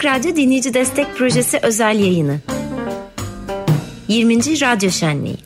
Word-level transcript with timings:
Açık 0.00 0.12
Radyo 0.12 0.36
Dinleyici 0.36 0.74
Destek 0.74 1.16
Projesi 1.16 1.58
özel 1.62 1.98
yayını. 1.98 2.40
20. 4.08 4.36
Radyo 4.60 4.90
Şenliği. 4.90 5.36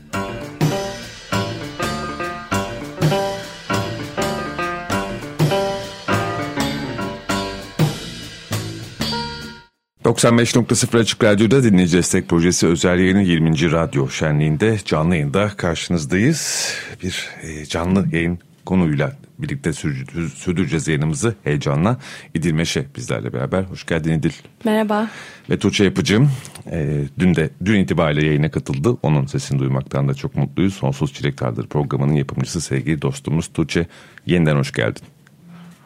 ...95.0 10.05 10.99
Açık 10.99 11.25
Radyo'da 11.25 11.63
dinleyici 11.63 11.97
destek 11.97 12.29
projesi 12.29 12.67
özel 12.67 12.99
yayını 12.99 13.23
20. 13.23 13.73
Radyo 13.73 14.09
Şenliği'nde 14.09 14.79
canlı 14.85 15.15
yayında 15.15 15.49
karşınızdayız. 15.57 16.73
Bir 17.03 17.29
e, 17.43 17.67
canlı 17.67 18.07
yayın 18.13 18.39
konuyla 18.67 19.13
birlikte 19.39 19.73
sürdüreceğiz 19.73 20.89
yayınımızı 20.89 21.35
heyecanla. 21.45 21.99
İdil 22.35 22.53
Meşe 22.53 22.87
bizlerle 22.97 23.33
beraber. 23.33 23.63
Hoş 23.63 23.87
geldin 23.87 24.13
İdil. 24.13 24.33
Merhaba. 24.65 25.11
Ve 25.51 25.59
Tuğçe 25.59 25.85
Yapıcım 25.85 26.31
e, 26.71 27.05
dün 27.19 27.35
de 27.35 27.51
dün 27.65 27.81
itibariyle 27.81 28.27
yayına 28.27 28.51
katıldı. 28.51 28.97
Onun 29.03 29.27
sesini 29.27 29.59
duymaktan 29.59 30.09
da 30.09 30.15
çok 30.15 30.35
mutluyuz. 30.35 30.75
Sonsuz 30.75 31.13
Çilek 31.13 31.39
Tardır 31.39 31.67
programının 31.67 32.15
yapımcısı 32.15 32.61
sevgili 32.61 33.03
dostumuz 33.03 33.49
Tuğçe. 33.49 33.87
Yeniden 34.27 34.57
hoş 34.57 34.73
geldin. 34.73 35.03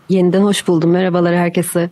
Yeniden 0.09 0.43
hoş 0.43 0.69
buldum. 0.69 0.91
Merhabalar 0.91 1.37
herkese. 1.37 1.91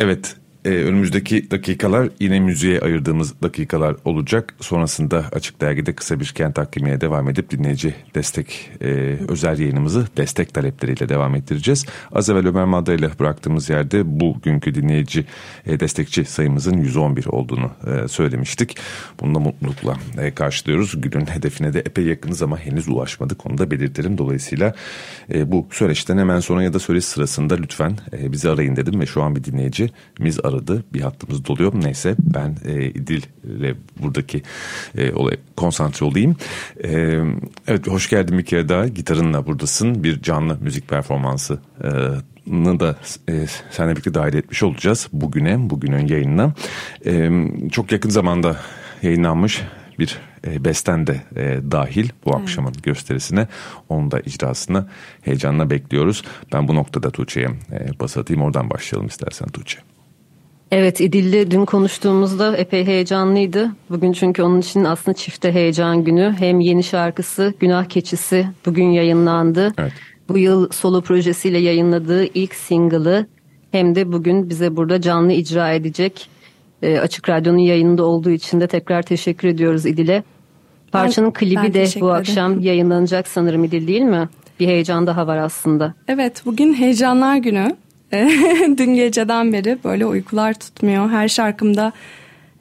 Evet 0.00 0.36
ee, 0.64 0.70
önümüzdeki 0.70 1.50
dakikalar 1.50 2.08
yine 2.20 2.40
müziğe 2.40 2.80
ayırdığımız 2.80 3.42
dakikalar 3.42 3.96
olacak. 4.04 4.54
Sonrasında 4.60 5.24
Açık 5.32 5.60
Dergi'de 5.60 5.94
kısa 5.94 6.20
bir 6.20 6.26
kent 6.26 6.58
hakimiyeye 6.58 7.00
devam 7.00 7.28
edip 7.28 7.50
dinleyici 7.50 7.94
destek 8.14 8.70
e, 8.80 8.86
özel 9.28 9.58
yayınımızı 9.58 10.06
destek 10.16 10.54
talepleriyle 10.54 11.08
devam 11.08 11.34
ettireceğiz. 11.34 11.86
Az 12.12 12.30
evvel 12.30 12.48
Ömer 12.48 12.64
Madra 12.64 12.92
ile 12.92 13.10
bıraktığımız 13.20 13.70
yerde 13.70 14.20
bugünkü 14.20 14.74
dinleyici 14.74 15.24
e, 15.66 15.80
destekçi 15.80 16.24
sayımızın 16.24 16.76
111 16.76 17.26
olduğunu 17.26 17.70
e, 17.86 18.08
söylemiştik. 18.08 18.76
Bunu 19.20 19.34
da 19.34 19.38
mutlulukla 19.38 19.96
e, 20.18 20.30
karşılıyoruz. 20.30 21.00
Günün 21.00 21.26
hedefine 21.26 21.72
de 21.72 21.80
epey 21.80 22.04
yakınız 22.04 22.42
ama 22.42 22.58
henüz 22.58 22.88
ulaşmadık. 22.88 23.46
Onu 23.46 23.58
da 23.58 23.70
belirtelim. 23.70 24.18
Dolayısıyla 24.18 24.74
e, 25.34 25.52
bu 25.52 25.66
süreçten 25.70 26.18
hemen 26.18 26.40
sonra 26.40 26.62
ya 26.62 26.72
da 26.72 26.78
süreç 26.78 27.04
sırasında 27.04 27.54
lütfen 27.54 27.98
e, 28.12 28.32
bizi 28.32 28.50
arayın 28.50 28.76
dedim 28.76 29.00
ve 29.00 29.06
şu 29.06 29.22
an 29.22 29.36
bir 29.36 29.44
dinleyicimiz 29.44 30.40
aradı 30.44 30.53
aradı. 30.54 30.84
Bir 30.94 31.00
hattımız 31.00 31.44
doluyor. 31.44 31.72
Neyse 31.82 32.16
ben 32.18 32.56
e, 32.64 32.84
İdil 32.84 33.22
ile 33.44 33.74
buradaki 34.02 34.42
e, 34.98 35.12
olaya 35.12 35.36
konsantre 35.56 36.06
olayım. 36.06 36.36
E, 36.84 37.20
evet 37.66 37.88
hoş 37.88 38.10
geldin 38.10 38.38
bir 38.38 38.44
kere 38.44 38.68
daha. 38.68 38.88
Gitarınla 38.88 39.46
buradasın. 39.46 40.04
Bir 40.04 40.22
canlı 40.22 40.58
müzik 40.60 40.88
performansı 40.88 41.58
e, 41.84 41.88
da 42.80 42.96
e, 43.28 43.46
seninle 43.70 43.92
birlikte 43.92 44.14
dahil 44.14 44.34
etmiş 44.34 44.62
olacağız 44.62 45.08
bugüne, 45.12 45.70
bugünün 45.70 46.06
yayınına. 46.06 46.54
E, 47.06 47.30
çok 47.72 47.92
yakın 47.92 48.10
zamanda 48.10 48.56
yayınlanmış 49.02 49.62
bir 49.98 50.18
e, 50.46 50.64
besten 50.64 51.06
de 51.06 51.20
e, 51.36 51.60
dahil 51.70 52.08
bu 52.24 52.30
evet. 52.30 52.42
akşamın 52.42 52.72
gösterisine. 52.82 53.48
Onun 53.88 54.10
da 54.10 54.20
icrasını 54.20 54.86
heyecanla 55.22 55.70
bekliyoruz. 55.70 56.22
Ben 56.52 56.68
bu 56.68 56.74
noktada 56.74 57.10
Tuğçe'ye 57.10 57.48
e, 57.72 58.00
bas 58.00 58.16
atayım. 58.16 58.42
Oradan 58.42 58.70
başlayalım 58.70 59.06
istersen 59.06 59.48
Tuğçe. 59.48 59.93
Evet 60.76 61.00
İdil'le 61.00 61.50
dün 61.50 61.64
konuştuğumuzda 61.64 62.56
epey 62.56 62.86
heyecanlıydı. 62.86 63.70
Bugün 63.90 64.12
çünkü 64.12 64.42
onun 64.42 64.60
için 64.60 64.84
aslında 64.84 65.16
çifte 65.16 65.52
heyecan 65.52 66.04
günü. 66.04 66.34
Hem 66.38 66.60
yeni 66.60 66.82
şarkısı 66.82 67.54
Günah 67.60 67.84
Keçisi 67.84 68.46
bugün 68.66 68.90
yayınlandı. 68.90 69.74
Evet. 69.78 69.92
Bu 70.28 70.38
yıl 70.38 70.70
solo 70.70 71.00
projesiyle 71.00 71.58
yayınladığı 71.58 72.24
ilk 72.24 72.54
single'ı 72.54 73.26
hem 73.72 73.94
de 73.94 74.12
bugün 74.12 74.50
bize 74.50 74.76
burada 74.76 75.00
canlı 75.00 75.32
icra 75.32 75.72
edecek. 75.72 76.28
E, 76.82 76.98
Açık 76.98 77.28
Radyo'nun 77.28 77.58
yayınında 77.58 78.04
olduğu 78.04 78.30
için 78.30 78.60
de 78.60 78.66
tekrar 78.66 79.02
teşekkür 79.02 79.48
ediyoruz 79.48 79.86
İdil'e. 79.86 80.22
Parçanın 80.92 81.28
ben, 81.28 81.32
klibi 81.32 81.56
ben 81.56 81.74
de 81.74 81.86
bu 82.00 82.12
akşam 82.12 82.60
yayınlanacak 82.60 83.28
sanırım 83.28 83.64
İdil 83.64 83.86
değil 83.86 84.02
mi? 84.02 84.28
Bir 84.60 84.66
heyecan 84.66 85.06
daha 85.06 85.26
var 85.26 85.36
aslında. 85.36 85.94
Evet 86.08 86.42
bugün 86.46 86.74
heyecanlar 86.74 87.36
günü. 87.36 87.76
Dün 88.78 88.94
geceden 88.94 89.52
beri 89.52 89.78
böyle 89.84 90.06
uykular 90.06 90.54
tutmuyor. 90.54 91.10
Her 91.10 91.28
şarkımda 91.28 91.92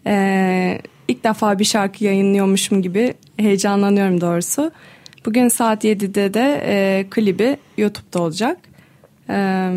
e, 0.08 0.82
ilk 1.08 1.24
defa 1.24 1.60
bir 1.60 1.66
şarkı 1.66 2.04
yayınlıyormuşum 2.04 2.82
gibi 2.82 3.14
heyecanlanıyorum 3.38 4.22
doğrusu. 4.22 4.72
Bugün 5.26 5.48
saat 5.48 5.84
7'de 5.84 6.34
de 6.34 6.64
e, 6.66 7.06
klibi 7.10 7.58
YouTube'da 7.78 8.22
olacak. 8.22 8.58
E, 9.30 9.70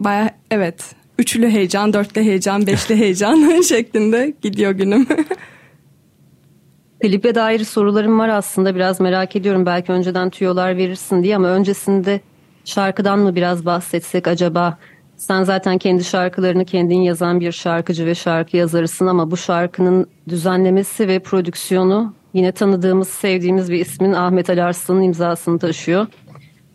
Baya 0.00 0.30
evet 0.50 0.94
üçlü 1.18 1.50
heyecan, 1.50 1.92
dörtlü 1.92 2.20
heyecan, 2.20 2.66
beşli 2.66 2.96
heyecan 2.96 3.60
şeklinde 3.68 4.34
gidiyor 4.42 4.70
günüm. 4.70 5.06
Klibe 7.02 7.34
dair 7.34 7.64
sorularım 7.64 8.18
var 8.18 8.28
aslında 8.28 8.74
biraz 8.74 9.00
merak 9.00 9.36
ediyorum. 9.36 9.66
Belki 9.66 9.92
önceden 9.92 10.30
tüyolar 10.30 10.76
verirsin 10.76 11.22
diye 11.22 11.36
ama 11.36 11.48
öncesinde 11.48 12.20
şarkıdan 12.64 13.18
mı 13.18 13.34
biraz 13.34 13.66
bahsetsek 13.66 14.28
acaba? 14.28 14.78
Sen 15.16 15.42
zaten 15.42 15.78
kendi 15.78 16.04
şarkılarını 16.04 16.64
kendin 16.64 17.00
yazan 17.00 17.40
bir 17.40 17.52
şarkıcı 17.52 18.06
ve 18.06 18.14
şarkı 18.14 18.56
yazarısın 18.56 19.06
ama 19.06 19.30
bu 19.30 19.36
şarkının 19.36 20.06
düzenlemesi 20.28 21.08
ve 21.08 21.18
prodüksiyonu 21.18 22.14
yine 22.34 22.52
tanıdığımız, 22.52 23.08
sevdiğimiz 23.08 23.70
bir 23.70 23.78
ismin 23.80 24.12
Ahmet 24.12 24.50
Ali 24.50 24.62
Arslan'ın 24.62 25.02
imzasını 25.02 25.58
taşıyor. 25.58 26.06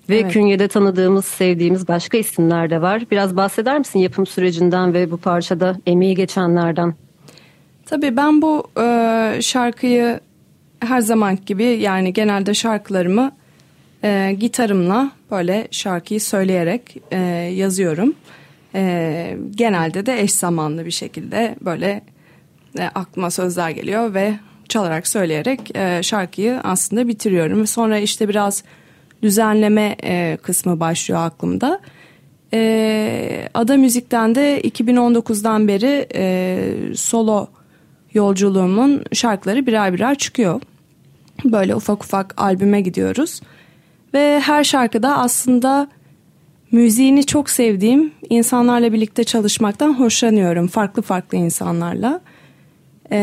Ve 0.09 0.19
evet. 0.19 0.31
künyede 0.31 0.67
tanıdığımız, 0.67 1.25
sevdiğimiz 1.25 1.87
başka 1.87 2.17
isimler 2.17 2.69
de 2.69 2.81
var. 2.81 3.03
Biraz 3.11 3.37
bahseder 3.37 3.79
misin 3.79 3.99
yapım 3.99 4.25
sürecinden 4.25 4.93
ve 4.93 5.11
bu 5.11 5.17
parçada 5.17 5.75
emeği 5.85 6.15
geçenlerden? 6.15 6.95
Tabii 7.85 8.17
ben 8.17 8.41
bu 8.41 8.63
e, 8.81 9.39
şarkıyı 9.41 10.19
her 10.79 11.01
zaman 11.01 11.37
gibi 11.45 11.63
yani 11.63 12.13
genelde 12.13 12.53
şarkılarımı 12.53 13.31
e, 14.03 14.35
gitarımla 14.39 15.11
böyle 15.31 15.67
şarkıyı 15.71 16.21
söyleyerek 16.21 16.97
e, 17.11 17.17
yazıyorum. 17.55 18.13
E, 18.75 19.37
genelde 19.55 20.05
de 20.05 20.21
eş 20.21 20.33
zamanlı 20.33 20.85
bir 20.85 20.91
şekilde 20.91 21.55
böyle 21.61 22.01
e, 22.79 22.83
aklıma 22.83 23.31
sözler 23.31 23.69
geliyor 23.69 24.13
ve 24.13 24.33
çalarak 24.69 25.07
söyleyerek 25.07 25.75
e, 25.75 26.03
şarkıyı 26.03 26.59
aslında 26.63 27.07
bitiriyorum. 27.07 27.67
Sonra 27.67 27.97
işte 27.99 28.29
biraz 28.29 28.63
düzenleme 29.23 29.95
e, 30.03 30.37
kısmı 30.41 30.79
başlıyor 30.79 31.21
aklımda. 31.21 31.79
E, 32.53 33.49
Ada 33.53 33.77
Müzik'ten 33.77 34.35
de 34.35 34.61
2019'dan 34.61 35.67
beri 35.67 36.07
e, 36.15 36.95
solo 36.95 37.47
yolculuğumun 38.13 39.03
şarkıları 39.13 39.67
birer 39.67 39.93
birer 39.93 40.15
çıkıyor. 40.15 40.61
Böyle 41.45 41.75
ufak 41.75 42.03
ufak 42.03 42.41
albüme 42.41 42.81
gidiyoruz. 42.81 43.41
Ve 44.13 44.39
her 44.39 44.63
şarkıda 44.63 45.17
aslında 45.17 45.87
müziğini 46.71 47.25
çok 47.25 47.49
sevdiğim 47.49 48.11
insanlarla 48.29 48.93
birlikte 48.93 49.23
çalışmaktan 49.23 49.93
hoşlanıyorum. 49.93 50.67
Farklı 50.67 51.01
farklı 51.01 51.37
insanlarla. 51.37 52.21
Ee, 53.11 53.17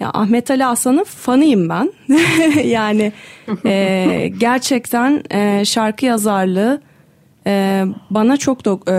ya 0.00 0.10
Ahmet 0.14 0.50
Ali 0.50 0.66
Aslan'ın 0.66 1.04
fanıyım 1.04 1.68
ben. 1.68 1.92
yani 2.64 3.12
e, 3.66 4.30
gerçekten 4.38 5.22
e, 5.30 5.64
şarkı 5.64 6.06
yazarlığı 6.06 6.80
e, 7.46 7.84
bana 8.10 8.36
çok 8.36 8.64
do, 8.64 8.80
e, 8.88 8.92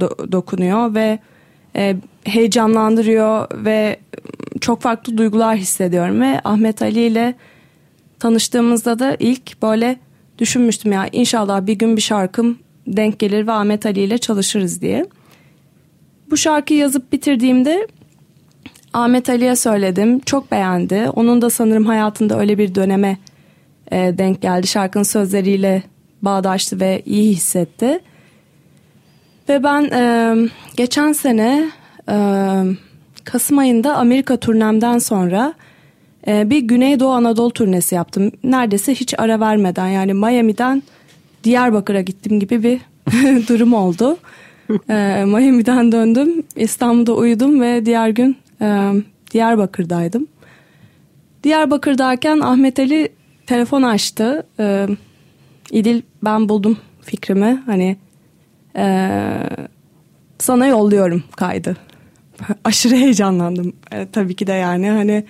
do, 0.00 0.32
dokunuyor 0.32 0.94
ve 0.94 1.18
e, 1.76 1.96
heyecanlandırıyor 2.24 3.64
ve 3.64 3.96
çok 4.60 4.80
farklı 4.80 5.18
duygular 5.18 5.56
hissediyorum 5.56 6.20
ve 6.20 6.40
Ahmet 6.44 6.82
Ali 6.82 7.00
ile 7.00 7.34
tanıştığımızda 8.20 8.98
da 8.98 9.16
ilk 9.18 9.62
böyle 9.62 9.96
düşünmüştüm 10.38 10.92
ya 10.92 11.08
inşallah 11.12 11.66
bir 11.66 11.74
gün 11.74 11.96
bir 11.96 12.02
şarkım 12.02 12.58
denk 12.86 13.18
gelir 13.18 13.46
ve 13.46 13.52
Ahmet 13.52 13.86
Ali 13.86 14.00
ile 14.00 14.18
çalışırız 14.18 14.80
diye. 14.80 15.06
Bu 16.30 16.36
şarkıyı 16.36 16.80
yazıp 16.80 17.12
bitirdiğimde 17.12 17.88
Ahmet 18.92 19.28
Ali'ye 19.28 19.56
söyledim. 19.56 20.20
Çok 20.20 20.52
beğendi. 20.52 21.10
Onun 21.16 21.42
da 21.42 21.50
sanırım 21.50 21.86
hayatında 21.86 22.38
öyle 22.38 22.58
bir 22.58 22.74
döneme 22.74 23.18
e, 23.92 24.18
denk 24.18 24.42
geldi. 24.42 24.66
Şarkının 24.66 25.02
sözleriyle 25.02 25.82
bağdaştı 26.22 26.80
ve 26.80 27.02
iyi 27.06 27.32
hissetti. 27.32 28.00
Ve 29.48 29.62
ben 29.62 29.82
e, 29.82 30.34
geçen 30.76 31.12
sene 31.12 31.70
e, 32.08 32.16
Kasım 33.24 33.58
ayında 33.58 33.96
Amerika 33.96 34.36
turnemden 34.36 34.98
sonra 34.98 35.54
e, 36.26 36.50
bir 36.50 36.58
Güneydoğu 36.58 37.10
Anadolu 37.12 37.50
turnesi 37.52 37.94
yaptım. 37.94 38.32
Neredeyse 38.44 38.94
hiç 38.94 39.14
ara 39.18 39.40
vermeden 39.40 39.86
yani 39.88 40.14
Miami'den 40.14 40.82
Diyarbakır'a 41.44 42.00
gittim 42.00 42.40
gibi 42.40 42.62
bir 42.62 42.80
durum 43.48 43.74
oldu. 43.74 44.16
e, 44.88 45.24
Miami'den 45.26 45.92
döndüm, 45.92 46.42
İstanbul'da 46.56 47.12
uyudum 47.14 47.60
ve 47.60 47.86
diğer 47.86 48.08
gün 48.08 48.36
e, 48.60 48.92
Diyarbakır'daydım. 49.30 50.26
Diyarbakır'dayken 51.44 52.40
Ahmet 52.40 52.78
Ali 52.78 53.08
telefon 53.46 53.82
açtı. 53.82 54.46
E, 54.60 54.86
İdil 55.70 56.02
ben 56.24 56.48
buldum 56.48 56.78
fikrimi. 57.02 57.62
Hani 57.66 57.96
e, 58.76 59.08
sana 60.38 60.66
yolluyorum 60.66 61.24
kaydı. 61.36 61.76
Aşırı 62.64 62.94
heyecanlandım 62.94 63.72
e, 63.92 64.06
tabii 64.12 64.34
ki 64.36 64.46
de 64.46 64.52
yani 64.52 64.90
hani 64.90 65.24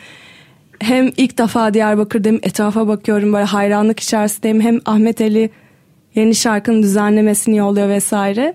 hem 0.81 1.12
ilk 1.17 1.38
defa 1.38 1.75
Diyarbakır'dayım 1.75 2.40
etrafa 2.43 2.88
bakıyorum 2.88 3.32
böyle 3.32 3.44
hayranlık 3.44 4.00
içerisindeyim 4.00 4.61
hem 4.61 4.81
Ahmet 4.87 5.20
Ali 5.20 5.50
yeni 6.14 6.34
şarkının 6.34 6.82
düzenlemesini 6.82 7.56
yolluyor 7.56 7.88
vesaire. 7.88 8.55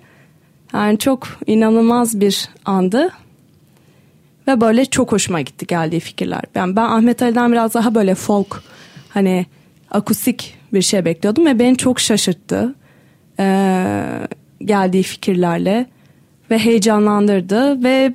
Yani 0.73 0.97
çok 0.97 1.27
inanılmaz 1.47 2.19
bir 2.19 2.49
andı. 2.65 3.09
Ve 4.47 4.61
böyle 4.61 4.85
çok 4.85 5.11
hoşuma 5.11 5.41
gitti 5.41 5.67
geldiği 5.67 5.99
fikirler. 5.99 6.41
Yani 6.55 6.75
ben 6.75 6.85
Ahmet 6.85 7.21
Ali'den 7.21 7.51
biraz 7.51 7.73
daha 7.73 7.95
böyle 7.95 8.15
folk 8.15 8.63
hani 9.09 9.45
akustik 9.91 10.57
bir 10.73 10.81
şey 10.81 11.05
bekliyordum 11.05 11.45
ve 11.45 11.59
beni 11.59 11.77
çok 11.77 11.99
şaşırttı. 11.99 12.75
Ee, 13.39 14.03
geldiği 14.65 15.03
fikirlerle 15.03 15.85
ve 16.51 16.59
heyecanlandırdı 16.59 17.83
ve 17.83 18.13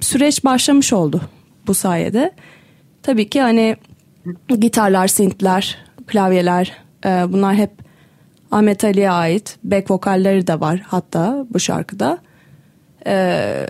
süreç 0.00 0.44
başlamış 0.44 0.92
oldu 0.92 1.20
bu 1.66 1.74
sayede. 1.74 2.32
Tabii 3.02 3.30
ki 3.30 3.40
hani 3.40 3.76
gitarlar, 4.58 5.08
synthler, 5.08 5.78
klavyeler 6.06 6.72
e, 7.04 7.08
bunlar 7.08 7.54
hep 7.54 7.70
Ahmet 8.50 8.84
Ali'ye 8.84 9.10
ait. 9.10 9.58
Back 9.64 9.90
vokalleri 9.90 10.46
de 10.46 10.60
var 10.60 10.82
hatta 10.86 11.46
bu 11.50 11.60
şarkıda. 11.60 12.18
E, 13.06 13.66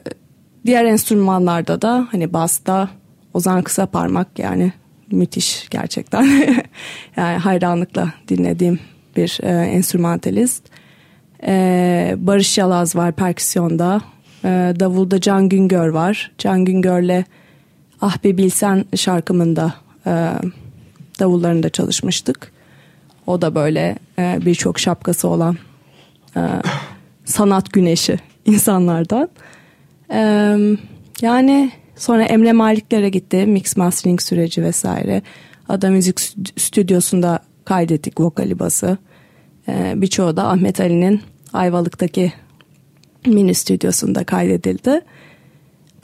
diğer 0.67 0.85
enstrümanlarda 0.85 1.83
da 1.83 2.09
hani 2.11 2.33
basta 2.33 2.89
Ozan 3.35 3.63
Kısa 3.63 3.87
Parmak 3.87 4.39
yani 4.39 4.73
müthiş 5.11 5.69
gerçekten. 5.71 6.23
yani 7.17 7.39
hayranlıkla 7.39 8.13
dinlediğim 8.29 8.81
bir 9.17 9.39
e, 9.43 9.49
enstrümantalist. 9.49 10.65
E, 11.47 12.15
Barış 12.17 12.59
Yalaz 12.59 12.97
var 12.97 13.13
perküsyonda. 13.13 14.01
E, 14.45 14.49
davulda 14.81 15.21
Can 15.21 15.49
Güngör 15.49 15.89
var. 15.89 16.33
Can 16.39 16.65
Güngör'le 16.65 17.25
Ah 18.03 18.25
Be 18.25 18.37
Bilsen 18.37 18.85
şarkımında 18.97 19.75
e, 20.07 20.33
davullarında 21.21 21.71
çalışmıştık. 21.71 22.53
O 23.27 23.43
da 23.43 23.55
böyle 23.55 23.97
e, 24.19 24.39
birçok 24.47 24.79
şapkası 24.79 25.29
olan 25.29 25.57
e, 26.37 26.41
sanat 27.25 27.73
güneşi 27.73 28.19
insanlardan. 28.45 29.29
E, 30.13 30.21
yani 31.21 31.71
sonra 31.97 32.25
Emre 32.25 32.53
Maliklere 32.53 33.09
gitti. 33.09 33.47
Mix 33.47 33.77
mastering 33.77 34.23
süreci 34.23 34.63
vesaire. 34.63 35.23
Ada 35.69 35.91
Müzik 35.91 36.21
Stüdyosu'nda 36.57 37.39
kaydettik 37.65 38.21
vokali 38.21 38.59
bası. 38.59 38.99
E, 39.69 39.93
birçoğu 39.97 40.37
da 40.37 40.49
Ahmet 40.49 40.81
Ali'nin 40.81 41.21
Ayvalık'taki 41.53 42.33
mini 43.27 43.55
stüdyosunda 43.55 44.25
kaydedildi. 44.25 45.01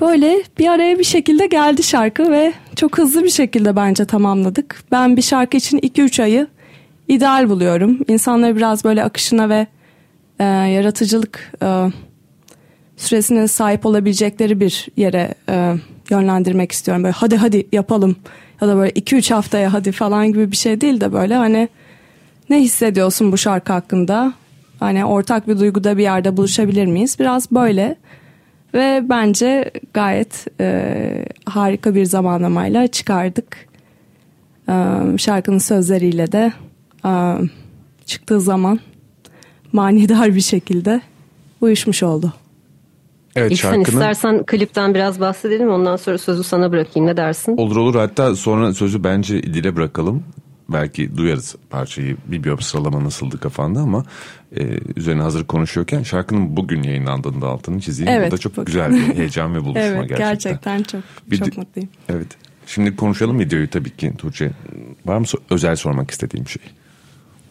Böyle 0.00 0.43
bir 0.59 0.69
araya 0.69 0.99
bir 0.99 1.05
şekilde 1.05 1.47
geldi 1.47 1.83
şarkı 1.83 2.33
ve 2.33 2.53
çok 2.77 2.99
hızlı 2.99 3.25
bir 3.25 3.31
şekilde 3.31 3.77
bence 3.77 4.05
tamamladık. 4.05 4.83
Ben 4.93 5.17
bir 5.17 5.23
şarkı 5.23 5.56
için 5.56 5.79
2-3 5.79 6.23
ayı 6.23 6.47
ideal 7.09 7.49
buluyorum. 7.49 7.99
İnsanları 8.09 8.56
biraz 8.56 8.85
böyle 8.85 9.05
akışına 9.05 9.49
ve 9.49 9.67
e, 10.39 10.45
yaratıcılık 10.45 11.53
e, 11.62 11.87
süresine 12.97 13.49
sahip 13.49 13.87
olabilecekleri 13.87 14.61
bir 14.61 14.89
yere 14.97 15.35
e, 15.49 15.75
yönlendirmek 16.11 16.73
istiyorum. 16.73 17.05
Böyle 17.05 17.15
hadi 17.15 17.37
hadi 17.37 17.67
yapalım 17.73 18.17
ya 18.61 18.69
da 18.69 18.77
böyle 18.77 18.91
2-3 18.91 19.35
haftaya 19.35 19.73
hadi 19.73 19.93
falan 19.93 20.27
gibi 20.27 20.50
bir 20.50 20.56
şey 20.56 20.81
değil 20.81 21.00
de 21.00 21.12
böyle 21.12 21.35
hani 21.35 21.69
ne 22.50 22.61
hissediyorsun 22.61 23.33
bu 23.33 23.39
şarkı 23.39 23.73
hakkında? 23.73 24.33
Hani 24.81 25.05
ortak 25.05 25.49
bir 25.49 25.59
duyguda 25.59 25.99
bir 25.99 26.03
yerde 26.03 26.37
buluşabilir 26.37 26.87
miyiz? 26.87 27.17
Biraz 27.19 27.50
böyle 27.50 27.97
ve 28.75 29.05
bence 29.09 29.70
gayet 29.94 30.47
e, 30.61 31.25
harika 31.44 31.94
bir 31.94 32.05
zamanlamayla 32.05 32.87
çıkardık. 32.87 33.69
E, 34.69 34.75
şarkının 35.19 35.59
sözleriyle 35.59 36.32
de 36.32 36.53
e, 37.05 37.11
çıktığı 38.06 38.41
zaman 38.41 38.81
manidar 39.73 40.35
bir 40.35 40.41
şekilde 40.41 41.00
uyuşmuş 41.61 42.03
oldu. 42.03 42.32
Evet, 43.37 43.53
İhsan 43.53 43.69
şarkının... 43.69 43.85
istersen 43.85 44.47
klipten 44.47 44.94
biraz 44.94 45.21
bahsedelim 45.21 45.71
ondan 45.71 45.97
sonra 45.97 46.19
sözü 46.19 46.43
sana 46.43 46.73
bırakayım 46.73 47.09
ne 47.09 47.17
dersin? 47.17 47.56
Olur 47.56 47.76
olur 47.76 47.94
hatta 47.94 48.37
sonra 48.37 48.75
sözü 48.75 49.05
bence 49.05 49.43
dile 49.43 49.76
bırakalım 49.76 50.25
belki 50.69 51.17
duyarız 51.17 51.56
parçayı 51.70 52.17
bir 52.26 52.44
biyop 52.44 52.62
sıralama 52.62 53.05
nasıldı 53.05 53.41
kafanda 53.41 53.81
ama 53.81 54.05
e, 54.56 54.62
üzerine 54.97 55.23
hazır 55.23 55.47
konuşuyorken 55.47 56.03
şarkının 56.03 56.56
bugün 56.56 56.82
yayınlandığında 56.82 57.47
altını 57.47 57.81
çizeyim. 57.81 58.12
Evet, 58.12 58.32
Bu 58.32 58.37
da 58.37 58.38
çok 58.38 58.53
bugün. 58.53 58.65
güzel 58.65 58.93
bir 58.94 59.15
heyecan 59.15 59.55
ve 59.55 59.65
buluşma 59.65 59.81
evet, 59.82 60.09
gerçekten. 60.09 60.32
Gerçekten 60.32 60.82
çok 60.82 61.03
bir, 61.31 61.37
çok 61.37 61.56
mutluyum. 61.56 61.88
Evet. 62.09 62.29
Şimdi 62.67 62.97
konuşalım 62.97 63.38
videoyu 63.38 63.70
tabii 63.70 63.97
ki 63.97 64.12
Tuğçe. 64.19 64.50
Var 65.06 65.19
mı 65.19 65.25
özel 65.50 65.76
sormak 65.76 66.11
istediğim 66.11 66.49
şey? 66.49 66.62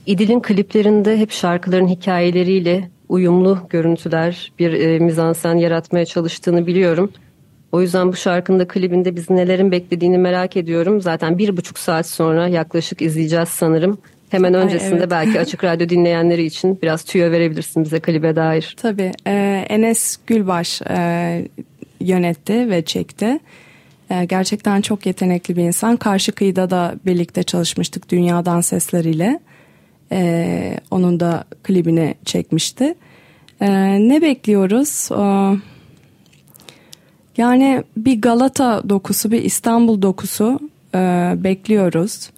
İdil'in 0.05 0.39
kliplerinde 0.39 1.17
hep 1.17 1.31
şarkıların 1.31 1.87
hikayeleriyle 1.87 2.89
uyumlu 3.09 3.59
görüntüler, 3.69 4.51
bir 4.59 4.73
e, 4.73 4.99
mizansen 4.99 5.55
yaratmaya 5.55 6.05
çalıştığını 6.05 6.67
biliyorum. 6.67 7.11
O 7.71 7.81
yüzden 7.81 8.07
bu 8.07 8.15
şarkının 8.15 8.59
da 8.59 8.67
klibinde 8.67 9.15
biz 9.15 9.29
nelerin 9.29 9.71
beklediğini 9.71 10.17
merak 10.17 10.57
ediyorum. 10.57 11.01
Zaten 11.01 11.37
bir 11.37 11.57
buçuk 11.57 11.79
saat 11.79 12.07
sonra 12.07 12.47
yaklaşık 12.47 13.01
izleyeceğiz 13.01 13.49
sanırım. 13.49 13.97
Hemen 14.29 14.53
öncesinde 14.53 14.93
Ay, 14.93 14.99
evet. 14.99 15.11
belki 15.11 15.39
Açık 15.39 15.63
Radyo 15.63 15.89
dinleyenleri 15.89 16.43
için 16.43 16.79
biraz 16.81 17.03
tüyo 17.03 17.31
verebilirsin 17.31 17.83
bize 17.83 17.99
klibe 17.99 18.35
dair. 18.35 18.75
Tabii. 18.81 19.11
E, 19.27 19.65
Enes 19.69 20.17
Gülbaş 20.27 20.81
e, 20.81 21.47
yönetti 21.99 22.69
ve 22.69 22.81
çekti. 22.81 23.39
E, 24.09 24.25
gerçekten 24.25 24.81
çok 24.81 25.05
yetenekli 25.05 25.55
bir 25.57 25.63
insan. 25.63 25.97
Karşı 25.97 26.31
kıyıda 26.31 26.69
da 26.69 26.95
birlikte 27.05 27.43
çalışmıştık 27.43 28.09
Dünyadan 28.09 28.61
Sesleriyle. 28.61 29.39
E, 30.11 30.79
onun 30.91 31.19
da 31.19 31.43
klibini 31.63 32.15
çekmişti. 32.25 32.95
E, 33.61 33.69
ne 34.09 34.21
bekliyoruz? 34.21 35.09
E, 35.11 35.21
yani 37.37 37.83
bir 37.97 38.21
Galata 38.21 38.89
dokusu, 38.89 39.31
bir 39.31 39.41
İstanbul 39.43 40.01
dokusu 40.01 40.59
e, 40.95 41.33
bekliyoruz. 41.37 42.29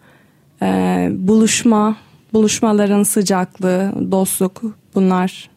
E, 0.62 0.66
buluşma, 1.12 1.98
buluşmaların 2.34 3.04
sıcaklığı, 3.04 3.94
dostluk 4.12 4.62
bunlar 4.96 5.50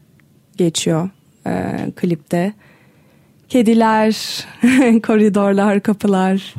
geçiyor 0.56 1.10
e, 1.46 1.76
klipte. 1.96 2.52
Kediler, 3.48 4.16
koridorlar, 5.06 5.80
kapılar. 5.80 6.54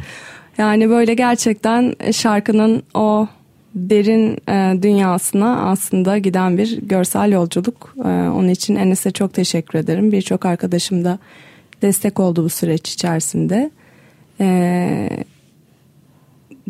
Yani 0.58 0.90
böyle 0.90 1.14
gerçekten 1.14 1.96
şarkının 2.12 2.84
o 2.94 3.28
derin 3.76 4.38
e, 4.50 4.82
dünyasına 4.82 5.70
aslında 5.70 6.18
giden 6.18 6.58
bir 6.58 6.82
görsel 6.82 7.32
yolculuk. 7.32 7.96
E, 7.98 8.08
onun 8.08 8.48
için 8.48 8.76
Enes'e 8.76 9.12
çok 9.12 9.34
teşekkür 9.34 9.80
ederim. 9.80 10.12
Birçok 10.12 10.46
arkadaşım 10.46 11.06
da 11.06 11.20
destek 11.84 12.20
oldu 12.20 12.44
bu 12.44 12.50
süreç 12.50 12.94
içerisinde. 12.94 13.72
Ee, 14.40 15.10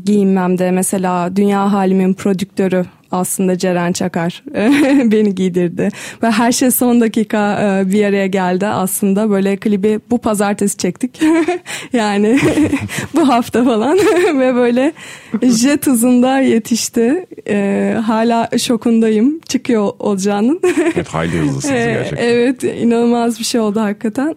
giyinmemde 0.06 0.72
mesela 0.72 1.36
Dünya 1.36 1.72
Halimin 1.72 2.14
prodüktörü 2.14 2.86
aslında 3.14 3.58
Ceren 3.58 3.92
Çakar 3.92 4.44
beni 5.12 5.36
giydirdi. 5.36 5.90
Ve 6.24 6.32
her 6.32 6.52
şey 6.52 6.72
son 6.72 7.02
dakika 7.02 7.62
e, 7.62 7.92
bir 7.92 8.06
araya 8.06 8.28
geldi 8.28 8.68
aslında. 8.68 9.30
Böyle 9.30 9.58
klibi 9.58 10.00
bu 10.10 10.18
pazartesi 10.18 10.78
çektik. 10.78 11.22
yani 11.94 12.40
bu 13.16 13.28
hafta 13.30 13.64
falan. 13.66 13.98
Ve 14.40 14.56
böyle 14.56 14.94
jet 15.42 15.88
hızında 15.88 16.40
yetişti. 16.40 17.26
E, 17.48 17.98
hala 18.06 18.50
şokundayım 18.58 19.40
çıkıyor 19.40 19.92
olacağının. 20.00 20.62
evet 20.96 21.08
hayli 21.08 21.38
hızlısınız 21.38 21.76
e, 21.76 21.86
gerçekten. 21.86 22.28
Evet 22.28 22.64
inanılmaz 22.64 23.40
bir 23.40 23.46
şey 23.46 23.62
oldu 23.62 23.80
hakikaten. 23.80 24.36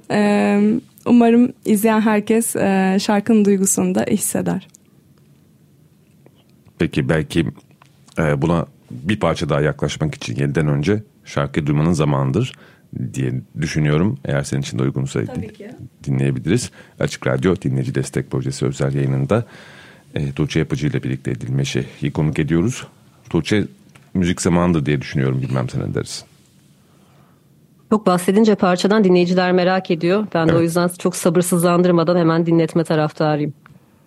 Umarım 1.06 1.52
izleyen 1.64 2.00
herkes 2.00 2.52
şarkının 3.04 3.44
duygusunu 3.44 3.94
da 3.94 4.04
hisseder. 4.10 4.68
Peki 6.78 7.08
belki 7.08 7.46
e, 8.18 8.42
buna 8.42 8.66
bir 8.90 9.20
parça 9.20 9.48
daha 9.48 9.60
yaklaşmak 9.60 10.14
için 10.14 10.36
yeniden 10.36 10.68
önce 10.68 11.02
şarkı 11.24 11.66
duymanın 11.66 11.92
zamanıdır 11.92 12.52
diye 13.14 13.32
düşünüyorum. 13.60 14.18
Eğer 14.24 14.42
senin 14.42 14.62
için 14.62 14.78
de 14.78 14.82
uygunsa 14.82 15.20
dinleyebiliriz. 16.04 16.70
Açık 17.00 17.26
Radyo 17.26 17.56
Dinleyici 17.56 17.94
Destek 17.94 18.30
Projesi 18.30 18.66
özel 18.66 18.94
yayınında 18.94 19.44
e, 20.14 20.32
Tuğçe 20.32 20.58
Yapıcı 20.58 20.86
ile 20.86 21.02
birlikte 21.02 21.30
Edilmeşe'yi 21.30 22.12
konuk 22.12 22.38
ediyoruz. 22.38 22.86
Tuğçe 23.30 23.64
müzik 24.14 24.42
zamanıdır 24.42 24.86
diye 24.86 25.00
düşünüyorum 25.00 25.42
bilmem 25.42 25.68
sen 25.68 25.90
ne 25.90 25.94
dersin. 25.94 26.26
Çok 27.90 28.06
bahsedince 28.06 28.54
parçadan 28.54 29.04
dinleyiciler 29.04 29.52
merak 29.52 29.90
ediyor. 29.90 30.26
Ben 30.34 30.40
evet. 30.40 30.52
de 30.52 30.56
o 30.56 30.60
yüzden 30.60 30.90
çok 30.98 31.16
sabırsızlandırmadan 31.16 32.16
hemen 32.16 32.46
dinletme 32.46 32.84
taraftarıyım. 32.84 33.54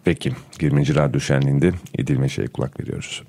Peki 0.03 0.31
20. 0.61 0.95
Radyo 0.95 1.19
Şenliği'nde 1.19 1.71
Edilmeşe'ye 1.97 2.47
kulak 2.47 2.79
veriyoruz. 2.79 3.23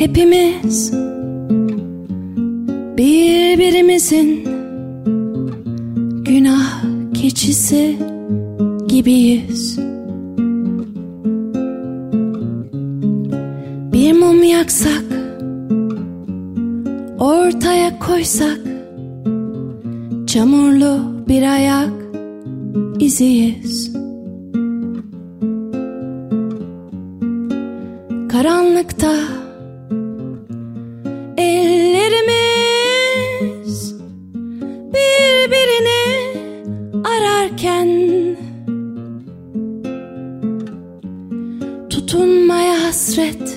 Hepimiz 0.00 0.92
birbirimizin 2.98 4.44
günah 6.24 6.82
keçisi 7.14 7.96
gibiyiz. 8.88 9.78
Yaksak, 14.60 15.08
ortaya 17.18 17.98
koysak, 17.98 18.60
çamurlu 20.26 21.00
bir 21.28 21.42
ayak 21.42 21.92
iziyiz. 22.98 23.92
Karanlıkta 28.28 29.14
ellerimiz 31.36 32.74
birbirini 34.94 36.02
ararken 37.04 37.88
tutunmaya 41.90 42.84
hasret 42.84 43.49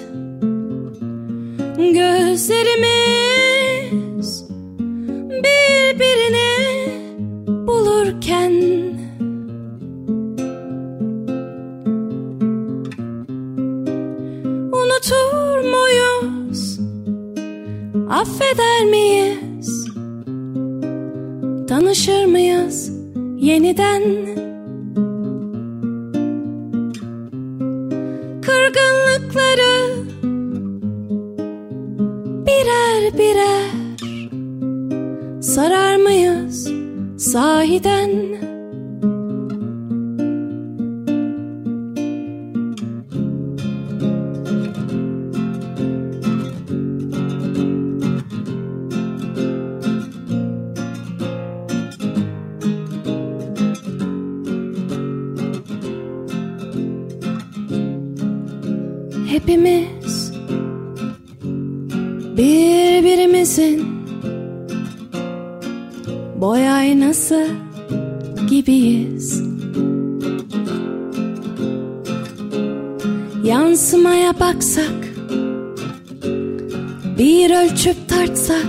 bir 77.17 77.63
ölçüp 77.63 78.09
tartsak, 78.09 78.65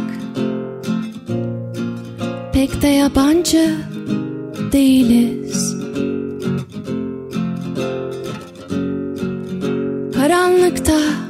pek 2.53 2.83
de 2.83 2.89
yabancı 2.89 3.75
değiliz. 4.73 5.77
Karanlıkta 10.15 11.24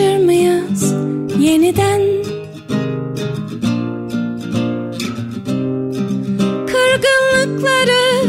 tanışır 0.00 0.24
mıyız 0.24 0.94
yeniden 1.38 2.00
kırgınlıkları 6.66 8.24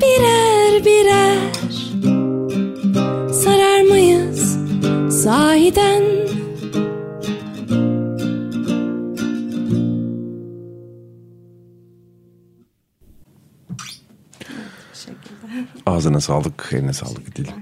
birer 0.00 0.84
birer 0.84 1.52
sarar 3.32 3.82
mıyız 3.82 4.58
sahiden 5.22 6.02
Ağzına 15.86 16.20
sağlık, 16.20 16.68
eline 16.72 16.92
sağlık 16.92 17.36
diyelim. 17.36 17.54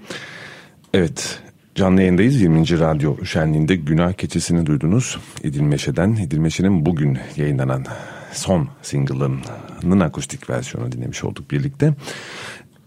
Evet, 0.94 1.40
canlı 1.76 2.00
yayındayız. 2.00 2.40
20. 2.40 2.80
Radyo 2.80 3.24
Şenliği'nde 3.24 3.76
Günah 3.76 4.12
Keçisi'ni 4.12 4.66
duydunuz. 4.66 5.18
İdil 5.42 5.60
Meşe'den. 5.60 6.10
İdil 6.10 6.38
Meşe'nin 6.38 6.86
bugün 6.86 7.18
yayınlanan 7.36 7.84
son 8.32 8.68
single'ının 8.82 10.00
akustik 10.00 10.50
versiyonu 10.50 10.92
dinlemiş 10.92 11.24
olduk 11.24 11.50
birlikte. 11.50 11.94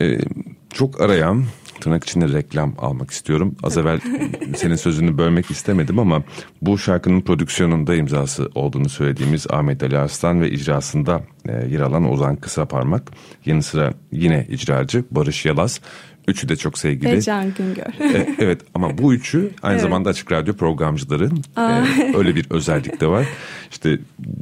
Ee, 0.01 0.17
çok 0.73 1.01
arayan 1.01 1.45
tırnak 1.79 2.03
içinde 2.03 2.27
reklam 2.27 2.73
almak 2.77 3.11
istiyorum. 3.11 3.55
Az 3.63 3.77
evvel 3.77 3.99
senin 4.55 4.75
sözünü 4.75 5.17
bölmek 5.17 5.51
istemedim 5.51 5.99
ama 5.99 6.23
bu 6.61 6.77
şarkının 6.77 7.21
prodüksiyonunda 7.21 7.95
imzası 7.95 8.49
olduğunu 8.55 8.89
söylediğimiz 8.89 9.47
Ahmet 9.49 9.83
Ali 9.83 9.97
Arslan 9.97 10.41
ve 10.41 10.51
icrasında 10.51 11.23
e, 11.45 11.51
yer 11.51 11.79
alan 11.79 12.11
Ozan 12.11 12.35
Kısaparmak. 12.35 13.11
Yanı 13.45 13.63
sıra 13.63 13.93
yine 14.11 14.47
icracı 14.49 15.03
Barış 15.11 15.45
Yalaz. 15.45 15.81
Üçü 16.29 16.49
de 16.49 16.55
çok 16.55 16.77
sevgili. 16.77 17.11
Ve 17.11 17.21
Can 17.21 17.53
Güngör. 17.57 18.13
E, 18.15 18.35
evet 18.39 18.61
ama 18.73 18.97
bu 18.97 19.13
üçü 19.13 19.51
aynı 19.61 19.73
Evet. 19.73 19.81
zamanda 19.81 20.09
açık 20.09 20.31
radyo 20.31 20.53
programcıları. 20.53 21.29
E, 21.57 21.61
öyle 22.17 22.35
bir 22.35 22.45
özellik 22.49 23.01
de 23.01 23.07
var. 23.07 23.25
İşte 23.71 23.99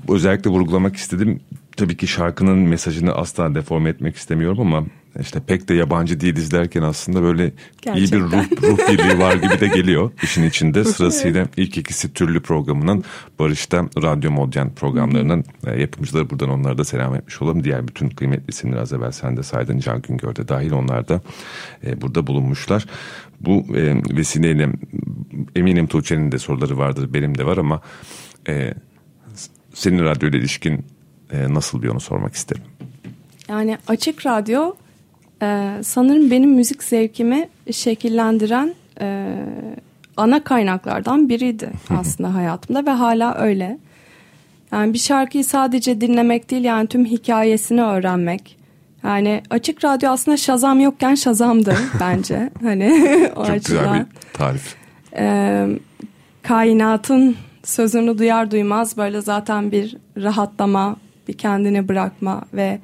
özellikle 0.10 0.50
vurgulamak 0.50 0.96
istedim. 0.96 1.40
Tabii 1.78 1.98
ki 1.98 2.08
şarkının 2.08 2.58
mesajını 2.58 3.14
asla 3.14 3.56
deforme 3.56 3.90
etmek 3.90 4.16
istemiyorum 4.16 4.60
ama 4.62 4.86
işte 5.22 5.40
pek 5.40 5.70
de 5.70 5.74
yabancı 5.74 6.20
değiliz 6.20 6.52
derken 6.52 6.82
aslında 6.82 7.24
böyle 7.24 7.52
iyi 7.96 8.12
bir 8.12 8.20
ruh, 8.20 8.62
ruh 8.62 8.90
birliği 8.90 9.20
var 9.20 9.36
gibi 9.36 9.60
de 9.60 9.68
geliyor 9.68 10.12
işin 10.24 10.44
içinde. 10.44 10.84
Sırasıyla 10.98 11.48
ilk 11.58 11.78
ikisi 11.78 12.14
türlü 12.14 12.42
programının 12.42 13.04
Barış'ta 13.40 13.90
Radyo 14.02 14.32
Modern 14.32 14.70
programlarının 14.70 15.46
e, 15.68 15.82
yapımcıları 15.82 16.30
buradan 16.30 16.50
onlara 16.50 16.78
da 16.78 16.84
selam 16.84 17.16
etmiş 17.16 17.42
olalım. 17.42 17.64
Diğer 17.64 17.88
bütün 17.88 18.10
kıymetli 18.10 18.46
isimler 18.48 18.78
az 18.78 18.94
evvel 18.94 19.12
sen 19.12 19.38
de 19.38 19.44
saydın 19.44 19.80
Can 19.80 20.02
Güngör 20.02 20.36
de 20.36 20.48
dahil 20.48 20.72
onlar 20.72 21.08
da 21.08 21.22
e, 21.86 22.02
burada 22.02 22.28
bulunmuşlar. 22.28 22.86
Bu 23.42 23.66
e, 23.76 23.96
vesileyle 24.18 24.70
eminim 25.56 25.88
Tuğçe'nin 25.88 26.32
de 26.32 26.40
soruları 26.40 26.78
vardır 26.78 27.14
benim 27.14 27.38
de 27.38 27.46
var 27.46 27.58
ama 27.58 27.82
e, 28.48 28.74
senin 29.74 30.04
radyoyla 30.04 30.40
ilişkin 30.40 30.86
e, 31.32 31.54
nasıl 31.54 31.84
bir 31.84 31.88
onu 31.88 32.00
sormak 32.00 32.36
isterim. 32.36 32.64
Yani 33.50 33.78
açık 33.88 34.26
radyo 34.26 34.74
e, 35.42 35.72
sanırım 35.84 36.32
benim 36.32 36.52
müzik 36.52 36.84
zevkimi 36.84 37.50
şekillendiren 37.72 38.74
e, 39.02 39.36
ana 40.18 40.44
kaynaklardan 40.44 41.30
biriydi 41.30 41.70
aslında 41.90 42.34
hayatımda 42.34 42.86
ve 42.86 42.90
hala 42.90 43.36
öyle. 43.36 43.78
Yani 44.72 44.94
bir 44.94 45.00
şarkıyı 45.00 45.46
sadece 45.46 46.02
dinlemek 46.02 46.52
değil 46.52 46.64
yani 46.64 46.88
tüm 46.88 47.06
hikayesini 47.06 47.84
öğrenmek. 47.84 48.58
Yani 49.04 49.42
açık 49.50 49.86
radyo 49.86 50.10
aslında 50.10 50.38
şazam 50.38 50.80
yokken 50.80 51.16
şazamdı 51.16 51.76
bence. 52.00 52.50
Hani 52.62 52.92
o 53.36 53.46
Çok 53.46 53.50
açıdan. 53.50 53.60
güzel 53.84 54.00
bir 54.00 54.34
tarif. 54.34 54.76
E, 55.18 55.68
kainatın 56.44 57.36
sözünü 57.64 58.18
duyar 58.18 58.52
duymaz 58.52 58.98
böyle 58.98 59.22
zaten 59.22 59.72
bir 59.72 59.98
rahatlama, 60.18 60.96
bir 61.28 61.34
kendini 61.34 61.88
bırakma 61.88 62.42
ve 62.54 62.80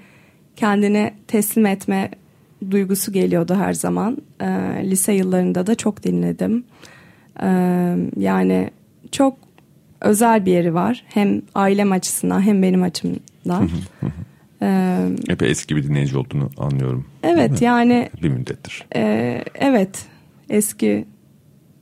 kendini 0.56 1.14
teslim 1.28 1.66
etme 1.66 2.10
duygusu 2.72 3.12
geliyordu 3.12 3.56
her 3.56 3.74
zaman. 3.74 4.18
E, 4.42 4.46
lise 4.84 5.14
yıllarında 5.14 5.68
da 5.68 5.76
çok 5.76 6.04
dinledim. 6.04 6.64
E, 7.42 7.48
yani 8.18 8.70
çok 9.12 9.38
özel 10.02 10.46
bir 10.46 10.52
yeri 10.52 10.74
var. 10.74 11.04
Hem 11.08 11.42
ailem 11.56 11.92
açısından 11.92 12.42
hem 12.42 12.62
benim 12.62 12.84
açımdan. 12.84 13.70
ee, 14.62 15.10
Epey 15.30 15.52
eski 15.52 15.76
bir 15.76 15.84
dinleyici 15.84 16.18
olduğunu 16.18 16.50
anlıyorum. 16.58 17.06
Evet 17.24 17.62
yani. 17.62 18.10
Bir 18.24 18.30
müddettir. 18.30 18.86
E, 18.96 19.44
evet 19.56 20.06
eski 20.50 21.06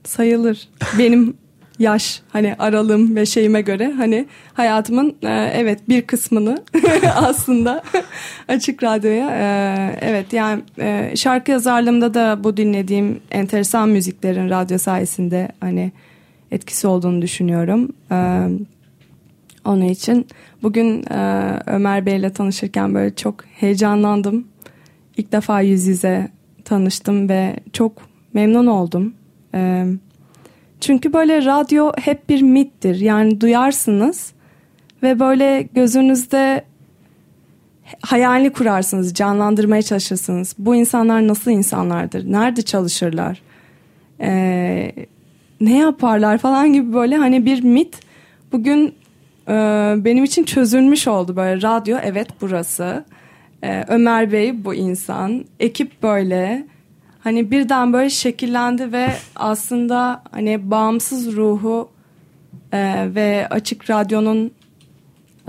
sayılır. 0.04 0.68
Benim 0.98 1.34
yaş 1.82 2.22
hani 2.28 2.54
aralığım 2.58 3.16
ve 3.16 3.26
şeyime 3.26 3.60
göre 3.60 3.92
hani 3.96 4.26
hayatımın 4.54 5.16
e, 5.22 5.52
evet 5.54 5.88
bir 5.88 6.02
kısmını 6.02 6.58
aslında 7.16 7.82
açık 8.48 8.82
radyoya 8.82 9.30
e, 9.30 9.98
evet 10.00 10.32
yani 10.32 10.62
e, 10.78 11.12
şarkı 11.16 11.50
yazarlığımda 11.50 12.14
da 12.14 12.44
bu 12.44 12.56
dinlediğim 12.56 13.20
enteresan 13.30 13.88
müziklerin 13.88 14.50
radyo 14.50 14.78
sayesinde 14.78 15.48
hani 15.60 15.92
etkisi 16.50 16.86
olduğunu 16.86 17.22
düşünüyorum. 17.22 17.88
E, 18.12 18.48
onun 19.64 19.84
için 19.84 20.26
bugün 20.62 21.04
e, 21.10 21.50
Ömer 21.66 22.06
Bey 22.06 22.16
ile 22.16 22.32
tanışırken 22.32 22.94
böyle 22.94 23.14
çok 23.14 23.44
heyecanlandım. 23.44 24.46
İlk 25.16 25.32
defa 25.32 25.60
yüz 25.60 25.86
yüze 25.86 26.28
tanıştım 26.64 27.28
ve 27.28 27.56
çok 27.72 27.92
memnun 28.34 28.66
oldum. 28.66 29.14
Evet 29.54 30.11
çünkü 30.82 31.12
böyle 31.12 31.44
radyo 31.44 31.92
hep 32.00 32.28
bir 32.28 32.42
mittir. 32.42 33.00
Yani 33.00 33.40
duyarsınız 33.40 34.32
ve 35.02 35.20
böyle 35.20 35.62
gözünüzde 35.62 36.64
hayalini 38.00 38.50
kurarsınız, 38.50 39.14
canlandırmaya 39.14 39.82
çalışırsınız. 39.82 40.54
Bu 40.58 40.74
insanlar 40.74 41.28
nasıl 41.28 41.50
insanlardır? 41.50 42.32
Nerede 42.32 42.62
çalışırlar? 42.62 43.42
Ee, 44.20 44.92
ne 45.60 45.78
yaparlar 45.78 46.38
falan 46.38 46.72
gibi 46.72 46.92
böyle 46.94 47.16
hani 47.16 47.46
bir 47.46 47.62
mit. 47.62 48.00
Bugün 48.52 48.94
e, 49.48 49.52
benim 49.96 50.24
için 50.24 50.44
çözülmüş 50.44 51.08
oldu 51.08 51.36
böyle 51.36 51.62
radyo 51.62 51.98
evet 52.02 52.28
burası. 52.40 53.04
Ee, 53.64 53.84
Ömer 53.88 54.32
Bey 54.32 54.64
bu 54.64 54.74
insan. 54.74 55.44
Ekip 55.60 56.02
böyle 56.02 56.66
hani 57.24 57.50
birden 57.50 57.92
böyle 57.92 58.10
şekillendi 58.10 58.92
ve 58.92 59.08
aslında 59.36 60.22
hani 60.30 60.70
bağımsız 60.70 61.36
ruhu 61.36 61.88
e, 62.72 63.14
ve 63.14 63.46
açık 63.50 63.90
radyonun 63.90 64.50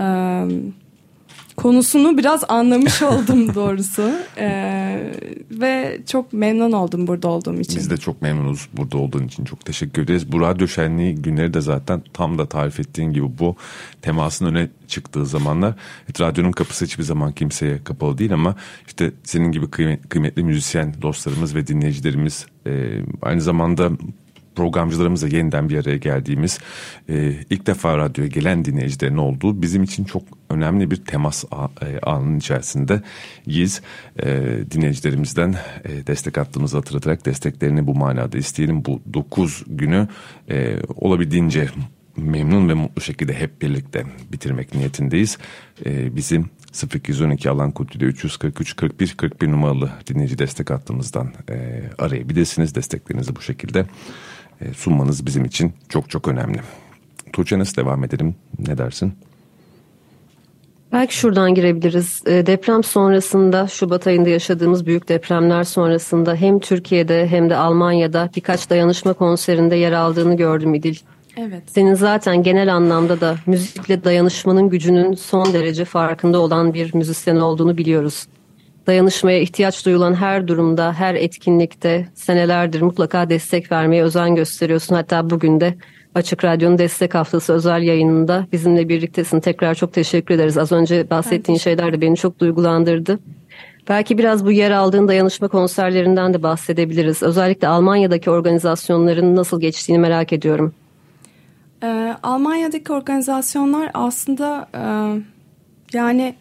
e, 0.00 0.06
konusunu 1.56 2.18
biraz 2.18 2.44
anlamış 2.48 3.02
oldum 3.02 3.54
doğrusu 3.54 4.10
ee, 4.36 5.12
ve 5.50 6.00
çok 6.06 6.32
memnun 6.32 6.72
oldum 6.72 7.06
burada 7.06 7.28
olduğum 7.28 7.60
için. 7.60 7.76
Biz 7.76 7.90
de 7.90 7.96
çok 7.96 8.22
memnunuz 8.22 8.68
burada 8.72 8.98
olduğun 8.98 9.24
için 9.24 9.44
çok 9.44 9.64
teşekkür 9.64 10.02
ederiz. 10.02 10.32
Bu 10.32 10.40
radyo 10.40 10.68
şenliği 10.68 11.14
günleri 11.14 11.54
de 11.54 11.60
zaten 11.60 12.02
tam 12.12 12.38
da 12.38 12.46
tarif 12.46 12.80
ettiğin 12.80 13.12
gibi 13.12 13.38
bu 13.38 13.56
temasın 14.02 14.46
öne 14.46 14.68
çıktığı 14.88 15.26
zamanlar. 15.26 15.74
Evet, 16.04 16.20
radyonun 16.20 16.52
kapısı 16.52 16.84
hiçbir 16.84 17.04
zaman 17.04 17.32
kimseye 17.32 17.84
kapalı 17.84 18.18
değil 18.18 18.32
ama 18.34 18.56
işte 18.86 19.12
senin 19.22 19.52
gibi 19.52 19.70
kıymet, 19.70 20.08
kıymetli 20.08 20.44
müzisyen 20.44 20.94
dostlarımız 21.02 21.54
ve 21.54 21.66
dinleyicilerimiz 21.66 22.46
e, 22.66 23.00
aynı 23.22 23.40
zamanda 23.40 23.90
programcılarımızla 24.54 25.28
yeniden 25.28 25.68
bir 25.68 25.78
araya 25.78 25.96
geldiğimiz 25.96 26.58
e, 27.08 27.34
ilk 27.50 27.66
defa 27.66 27.98
radyoya 27.98 28.28
gelen 28.28 28.64
dinleyicilerin 28.64 29.16
olduğu 29.16 29.62
bizim 29.62 29.82
için 29.82 30.04
çok 30.04 30.22
önemli 30.50 30.90
bir 30.90 30.96
temas 30.96 31.44
e, 31.44 31.98
anının 32.02 32.38
içerisinde 32.38 33.02
yiz 33.46 33.82
e, 34.22 34.26
dinleyicilerimizden 34.70 35.54
e, 35.84 36.06
destek 36.06 36.38
attığımızı 36.38 36.76
hatırlatarak 36.76 37.26
desteklerini 37.26 37.86
bu 37.86 37.94
manada 37.94 38.38
isteyelim. 38.38 38.84
Bu 38.84 39.02
9 39.14 39.64
günü 39.66 40.08
e, 40.50 40.76
olabildiğince 40.96 41.68
memnun 42.16 42.68
ve 42.68 42.74
mutlu 42.74 43.02
şekilde 43.02 43.34
hep 43.34 43.62
birlikte 43.62 44.04
bitirmek 44.32 44.74
niyetindeyiz. 44.74 45.38
E, 45.86 46.16
bizim 46.16 46.50
0212 46.94 47.50
alan 47.50 47.70
koduyla 47.70 48.06
343 48.06 48.76
41 48.76 49.14
41 49.16 49.48
numaralı 49.48 49.90
dinleyici 50.06 50.38
destek 50.38 50.70
hattımızdan 50.70 51.32
e, 51.50 51.82
arayabilirsiniz. 51.98 52.74
Desteklerinizi 52.74 53.36
bu 53.36 53.40
şekilde 53.40 53.80
e, 53.80 53.86
sunmanız 54.76 55.26
bizim 55.26 55.44
için 55.44 55.72
çok 55.88 56.10
çok 56.10 56.28
önemli. 56.28 56.60
Tuğçe 57.32 57.58
nasıl 57.58 57.76
devam 57.76 58.04
edelim? 58.04 58.34
Ne 58.58 58.78
dersin? 58.78 59.14
Belki 60.92 61.16
şuradan 61.16 61.54
girebiliriz. 61.54 62.22
E, 62.26 62.46
deprem 62.46 62.84
sonrasında 62.84 63.66
Şubat 63.66 64.06
ayında 64.06 64.28
yaşadığımız 64.28 64.86
büyük 64.86 65.08
depremler 65.08 65.64
sonrasında 65.64 66.34
hem 66.34 66.58
Türkiye'de 66.58 67.26
hem 67.26 67.50
de 67.50 67.56
Almanya'da 67.56 68.30
birkaç 68.36 68.70
dayanışma 68.70 69.12
konserinde 69.12 69.76
yer 69.76 69.92
aldığını 69.92 70.36
gördüm 70.36 70.74
İdil. 70.74 70.96
Evet. 71.36 71.62
Senin 71.66 71.94
zaten 71.94 72.42
genel 72.42 72.74
anlamda 72.74 73.20
da 73.20 73.36
müzikle 73.46 74.04
dayanışmanın 74.04 74.68
gücünün 74.68 75.14
son 75.14 75.52
derece 75.52 75.84
farkında 75.84 76.40
olan 76.40 76.74
bir 76.74 76.94
müzisyen 76.94 77.36
olduğunu 77.36 77.76
biliyoruz 77.76 78.26
dayanışmaya 78.86 79.40
ihtiyaç 79.40 79.86
duyulan 79.86 80.14
her 80.14 80.48
durumda, 80.48 80.92
her 80.92 81.14
etkinlikte 81.14 82.08
senelerdir 82.14 82.82
mutlaka 82.82 83.30
destek 83.30 83.72
vermeye 83.72 84.02
özen 84.02 84.34
gösteriyorsun. 84.34 84.94
Hatta 84.94 85.30
bugün 85.30 85.60
de 85.60 85.74
Açık 86.14 86.44
Radyo'nun 86.44 86.78
destek 86.78 87.14
haftası 87.14 87.52
özel 87.52 87.82
yayınında 87.82 88.46
bizimle 88.52 88.88
birliktesin. 88.88 89.40
Tekrar 89.40 89.74
çok 89.74 89.92
teşekkür 89.92 90.34
ederiz. 90.34 90.58
Az 90.58 90.72
önce 90.72 91.10
bahsettiğin 91.10 91.58
şeyler 91.58 91.92
de 91.92 92.00
beni 92.00 92.16
çok 92.16 92.38
duygulandırdı. 92.38 93.18
Belki 93.88 94.18
biraz 94.18 94.46
bu 94.46 94.52
yer 94.52 94.70
aldığın 94.70 95.08
dayanışma 95.08 95.48
konserlerinden 95.48 96.34
de 96.34 96.42
bahsedebiliriz. 96.42 97.22
Özellikle 97.22 97.68
Almanya'daki 97.68 98.30
organizasyonların 98.30 99.36
nasıl 99.36 99.60
geçtiğini 99.60 99.98
merak 99.98 100.32
ediyorum. 100.32 100.74
Ee, 101.82 102.16
Almanya'daki 102.22 102.92
organizasyonlar 102.92 103.90
aslında 103.94 104.68
e, 104.74 104.82
yani 105.92 106.34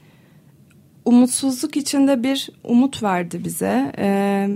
umutsuzluk 1.05 1.77
içinde 1.77 2.23
bir 2.23 2.49
umut 2.63 3.03
verdi 3.03 3.43
bize. 3.43 3.91
Ee, 3.97 4.49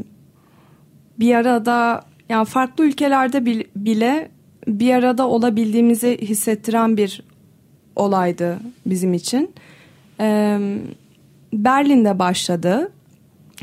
bir 1.19 1.36
arada 1.36 2.01
yani 2.29 2.45
farklı 2.45 2.86
ülkelerde 2.86 3.45
bile 3.75 4.29
bir 4.67 4.93
arada 4.93 5.27
olabildiğimizi 5.27 6.17
hissettiren 6.21 6.97
bir 6.97 7.23
olaydı 7.95 8.60
bizim 8.86 9.13
için. 9.13 9.51
Ee, 10.19 10.60
Berlin'de 11.53 12.19
başladı 12.19 12.91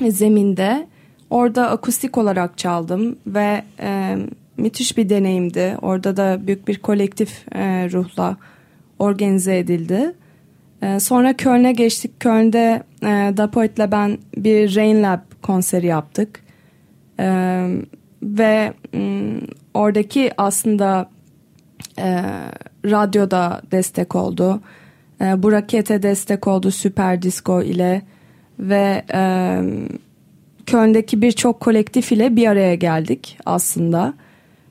zeminde. 0.09 0.87
Orada 1.31 1.71
akustik 1.71 2.19
olarak 2.19 2.59
çaldım 2.59 3.17
ve 3.27 3.63
e, 3.81 4.17
müthiş 4.57 4.97
bir 4.97 5.09
deneyimdi. 5.09 5.77
Orada 5.83 6.17
da 6.17 6.47
büyük 6.47 6.69
bir 6.69 6.79
kolektif 6.79 7.55
e, 7.55 7.91
ruhla 7.91 8.37
organize 8.99 9.59
edildi. 9.59 10.15
Ee, 10.85 11.01
sonra 11.01 11.33
Köln'e 11.37 11.73
geçtik. 11.73 12.21
Köln'de 12.21 12.83
e, 13.03 13.37
Dapoet'le 13.37 13.93
ben 13.93 14.19
bir 14.37 14.77
Rain 14.77 15.03
Lab 15.03 15.21
konseri 15.43 15.87
yaptık. 15.87 16.41
Ee, 17.21 17.69
ve 18.23 18.73
m, 18.93 19.41
oradaki 19.75 20.31
aslında 20.37 21.11
e, 21.99 22.23
radyoda 22.85 23.63
destek 23.73 24.15
oldu. 24.15 24.61
E, 25.21 25.43
Burakete 25.43 26.03
destek 26.03 26.47
oldu 26.49 26.71
Süper 26.71 27.23
Disco 27.23 27.63
ile 27.63 28.03
ve 28.59 29.05
e, 29.15 29.21
Köln'deki 30.67 31.23
birçok 31.23 31.61
kolektif 31.61 32.13
ile 32.13 32.37
bir 32.37 32.49
araya 32.49 32.75
geldik 32.75 33.39
aslında. 33.47 34.15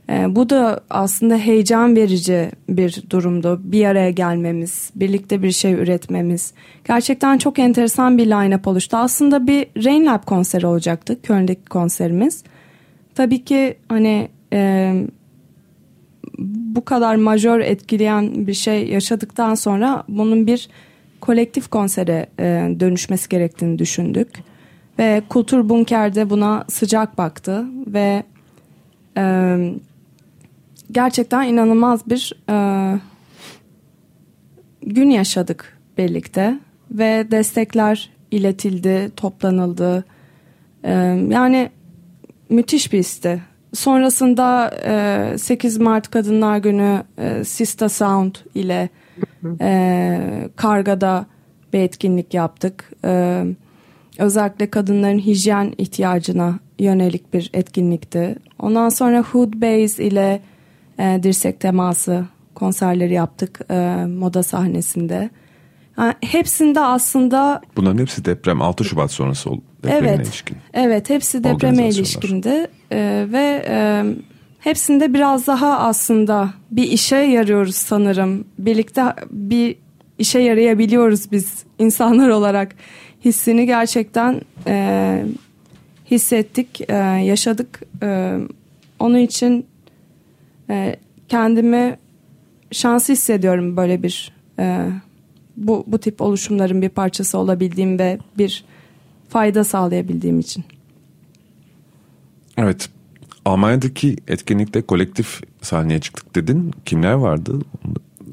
E, 0.09 0.35
bu 0.35 0.49
da 0.49 0.79
aslında 0.89 1.37
heyecan 1.37 1.95
verici 1.95 2.51
bir 2.69 3.03
durumdu. 3.09 3.61
Bir 3.63 3.85
araya 3.85 4.11
gelmemiz, 4.11 4.91
birlikte 4.95 5.43
bir 5.43 5.51
şey 5.51 5.73
üretmemiz. 5.73 6.53
Gerçekten 6.87 7.37
çok 7.37 7.59
enteresan 7.59 8.17
bir 8.17 8.25
line-up 8.25 8.69
oluştu. 8.69 8.97
Aslında 8.97 9.47
bir 9.47 9.85
Rain 9.85 10.05
Lab 10.05 10.25
konseri 10.25 10.67
olacaktı 10.67 11.21
Köln'deki 11.21 11.65
konserimiz. 11.65 12.43
Tabii 13.15 13.43
ki 13.43 13.75
hani 13.89 14.27
e, 14.53 14.93
bu 16.75 16.85
kadar 16.85 17.15
majör 17.15 17.59
etkileyen 17.59 18.47
bir 18.47 18.53
şey 18.53 18.87
yaşadıktan 18.87 19.55
sonra 19.55 20.03
bunun 20.07 20.47
bir 20.47 20.69
kolektif 21.21 21.67
konsere 21.67 22.27
e, 22.39 22.75
dönüşmesi 22.79 23.29
gerektiğini 23.29 23.79
düşündük. 23.79 24.29
Ve 24.99 25.21
Kultur 25.29 25.69
Bunker'de 25.69 26.29
buna 26.29 26.65
sıcak 26.69 27.17
baktı 27.17 27.65
ve 27.87 28.23
e, 29.17 29.55
gerçekten 30.93 31.43
inanılmaz 31.43 32.09
bir 32.09 32.33
e, 32.49 32.55
gün 34.81 35.09
yaşadık 35.09 35.77
birlikte 35.97 36.59
ve 36.91 37.31
destekler 37.31 38.09
iletildi, 38.31 39.11
toplanıldı. 39.15 40.05
E, 40.83 40.91
yani 41.29 41.69
müthiş 42.49 42.93
bir 42.93 42.99
histi. 42.99 43.41
Sonrasında 43.73 44.71
e, 45.33 45.37
8 45.37 45.77
Mart 45.77 46.11
Kadınlar 46.11 46.57
Günü 46.57 47.03
e, 47.17 47.43
Sista 47.43 47.89
Sound 47.89 48.35
ile 48.55 48.89
e, 49.61 50.49
Karga'da 50.55 51.25
bir 51.73 51.79
etkinlik 51.79 52.33
yaptık. 52.33 52.91
E, 53.05 53.43
özellikle 54.17 54.69
kadınların 54.69 55.19
hijyen 55.19 55.73
ihtiyacına 55.77 56.59
yönelik 56.79 57.33
bir 57.33 57.49
etkinlikti. 57.53 58.35
Ondan 58.59 58.89
sonra 58.89 59.21
Hood 59.21 59.53
Base 59.53 60.03
ile 60.03 60.41
e, 60.99 61.19
dirsek 61.23 61.59
teması 61.59 62.25
konserleri 62.55 63.13
yaptık 63.13 63.59
e, 63.69 64.05
moda 64.05 64.43
sahnesinde. 64.43 65.29
Yani 65.97 66.13
hepsinde 66.21 66.79
aslında... 66.79 67.61
Bunların 67.75 67.97
hepsi 67.97 68.25
deprem 68.25 68.61
6 68.61 68.83
Şubat 68.83 69.11
sonrası 69.11 69.49
oldu. 69.49 69.61
Evet, 69.87 70.27
ilişkin. 70.27 70.57
evet 70.73 71.09
hepsi 71.09 71.43
depreme 71.43 71.89
ilişkindi 71.89 72.67
e, 72.91 73.25
ve 73.31 73.65
e, 73.67 74.03
hepsinde 74.59 75.13
biraz 75.13 75.47
daha 75.47 75.79
aslında 75.79 76.53
bir 76.71 76.83
işe 76.83 77.15
yarıyoruz 77.15 77.75
sanırım. 77.75 78.45
Birlikte 78.59 79.03
bir 79.31 79.75
işe 80.19 80.39
yarayabiliyoruz 80.39 81.31
biz 81.31 81.63
insanlar 81.79 82.29
olarak 82.29 82.75
hissini 83.25 83.65
gerçekten 83.65 84.41
e, 84.67 85.25
hissettik, 86.11 86.81
e, 86.89 86.93
yaşadık. 87.03 87.81
E, 88.03 88.37
onun 88.99 89.17
için 89.17 89.65
e, 90.73 90.95
kendimi 91.27 91.97
şanslı 92.71 93.13
hissediyorum 93.13 93.77
böyle 93.77 94.03
bir 94.03 94.31
e, 94.59 94.89
bu 95.57 95.83
bu 95.87 95.97
tip 95.97 96.21
oluşumların 96.21 96.81
bir 96.81 96.89
parçası 96.89 97.37
olabildiğim 97.37 97.99
ve 97.99 98.19
bir 98.37 98.65
fayda 99.29 99.63
sağlayabildiğim 99.63 100.39
için. 100.39 100.63
Evet. 102.57 102.89
Almanya'daki 103.45 104.17
etkinlikte 104.27 104.81
kolektif 104.81 105.41
sahneye 105.61 106.01
çıktık 106.01 106.35
dedin. 106.35 106.71
Kimler 106.85 107.13
vardı? 107.13 107.59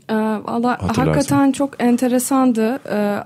Ee, 0.09 0.14
Valla 0.14 0.79
hakikaten 0.83 1.53
çok 1.53 1.83
enteresandı. 1.83 2.81
Ee, 2.92 3.18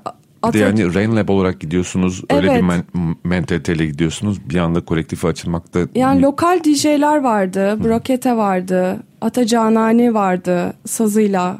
de 0.52 0.58
yani 0.58 0.94
Rain 0.94 1.16
Lab 1.16 1.28
olarak 1.28 1.60
gidiyorsunuz. 1.60 2.22
Öyle 2.30 2.46
evet. 2.46 2.62
bir 2.62 2.66
men 2.66 2.84
mentaliteyle 3.24 3.86
gidiyorsunuz. 3.86 4.50
Bir 4.50 4.58
anda 4.58 4.84
kolektife 4.84 5.28
açılmakta. 5.28 5.80
Yani 5.94 6.22
lokal 6.22 6.64
DJ'ler 6.64 7.16
vardı. 7.16 7.84
Brokete 7.84 8.36
vardı. 8.36 9.02
Ata 9.20 9.46
Canani 9.46 10.14
vardı 10.14 10.74
sazıyla. 10.86 11.58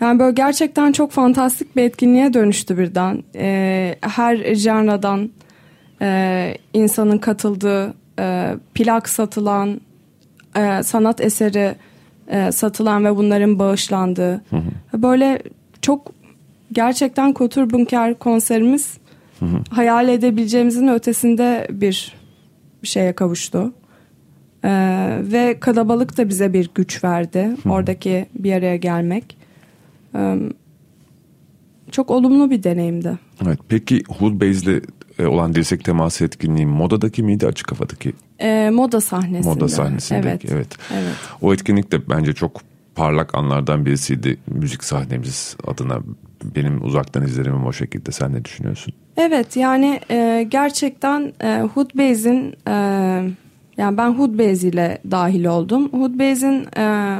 Yani 0.00 0.18
böyle 0.18 0.32
gerçekten 0.32 0.92
çok 0.92 1.12
fantastik 1.12 1.76
bir 1.76 1.82
etkinliğe 1.82 2.34
dönüştü 2.34 2.78
birden. 2.78 3.22
Ee, 3.34 3.96
her 4.00 4.54
janradan 4.54 5.30
e, 6.02 6.54
insanın 6.74 7.18
katıldığı 7.18 7.94
e, 8.18 8.56
plak 8.74 9.08
satılan 9.08 9.80
e, 10.56 10.82
sanat 10.82 11.20
eseri 11.20 11.74
e, 12.28 12.52
satılan 12.52 13.04
ve 13.04 13.16
bunların 13.16 13.58
bağışlandığı 13.58 14.32
hı 14.32 14.56
hı. 14.56 15.02
böyle 15.02 15.42
çok 15.82 16.21
gerçekten 16.72 17.32
Kotur 17.32 17.70
Bunker 17.70 18.18
konserimiz 18.18 18.98
hı 19.38 19.44
hı. 19.44 19.62
hayal 19.70 20.08
edebileceğimizin 20.08 20.88
ötesinde 20.88 21.68
bir 21.70 22.14
şeye 22.82 23.12
kavuştu. 23.12 23.72
Ee, 24.64 25.18
ve 25.22 25.60
kalabalık 25.60 26.18
da 26.18 26.28
bize 26.28 26.52
bir 26.52 26.70
güç 26.74 27.04
verdi. 27.04 27.56
Hı. 27.62 27.70
Oradaki 27.70 28.26
bir 28.34 28.52
araya 28.52 28.76
gelmek. 28.76 29.36
Ee, 30.14 30.36
çok 31.90 32.10
olumlu 32.10 32.50
bir 32.50 32.62
deneyimdi. 32.62 33.18
Evet. 33.46 33.58
Peki 33.68 34.02
Hood 34.08 34.40
Base'le 34.40 34.82
e, 35.18 35.26
olan 35.26 35.54
dirsek 35.54 35.84
teması 35.84 36.24
etkinliği 36.24 36.66
modadaki 36.66 37.22
miydi 37.22 37.46
açık 37.46 37.72
havadaki? 37.72 38.12
E, 38.38 38.70
moda 38.70 39.00
sahnesinde. 39.00 39.54
Moda 39.54 39.68
sahnesindeki 39.68 40.28
evet. 40.28 40.52
evet. 40.52 40.76
evet. 40.92 41.14
O 41.42 41.54
etkinlik 41.54 41.92
de 41.92 42.08
bence 42.08 42.32
çok 42.32 42.60
parlak 42.94 43.34
anlardan 43.34 43.86
birisiydi 43.86 44.38
müzik 44.46 44.84
sahnemiz 44.84 45.56
adına. 45.66 45.98
Benim 46.56 46.84
uzaktan 46.84 47.22
izlerimim 47.24 47.66
o 47.66 47.72
şekilde. 47.72 48.12
Sen 48.12 48.32
ne 48.32 48.44
düşünüyorsun? 48.44 48.94
Evet 49.16 49.56
yani 49.56 50.00
e, 50.10 50.46
gerçekten 50.50 51.32
e, 51.40 51.60
Hood 51.60 51.90
Base'in 51.94 52.54
e, 52.68 52.72
yani 53.76 53.96
ben 53.96 54.10
Hood 54.10 54.38
Base 54.38 54.68
ile 54.68 54.98
dahil 55.10 55.44
oldum. 55.44 55.88
Hood 55.92 56.18
Base'in 56.18 56.66
e, 56.78 57.16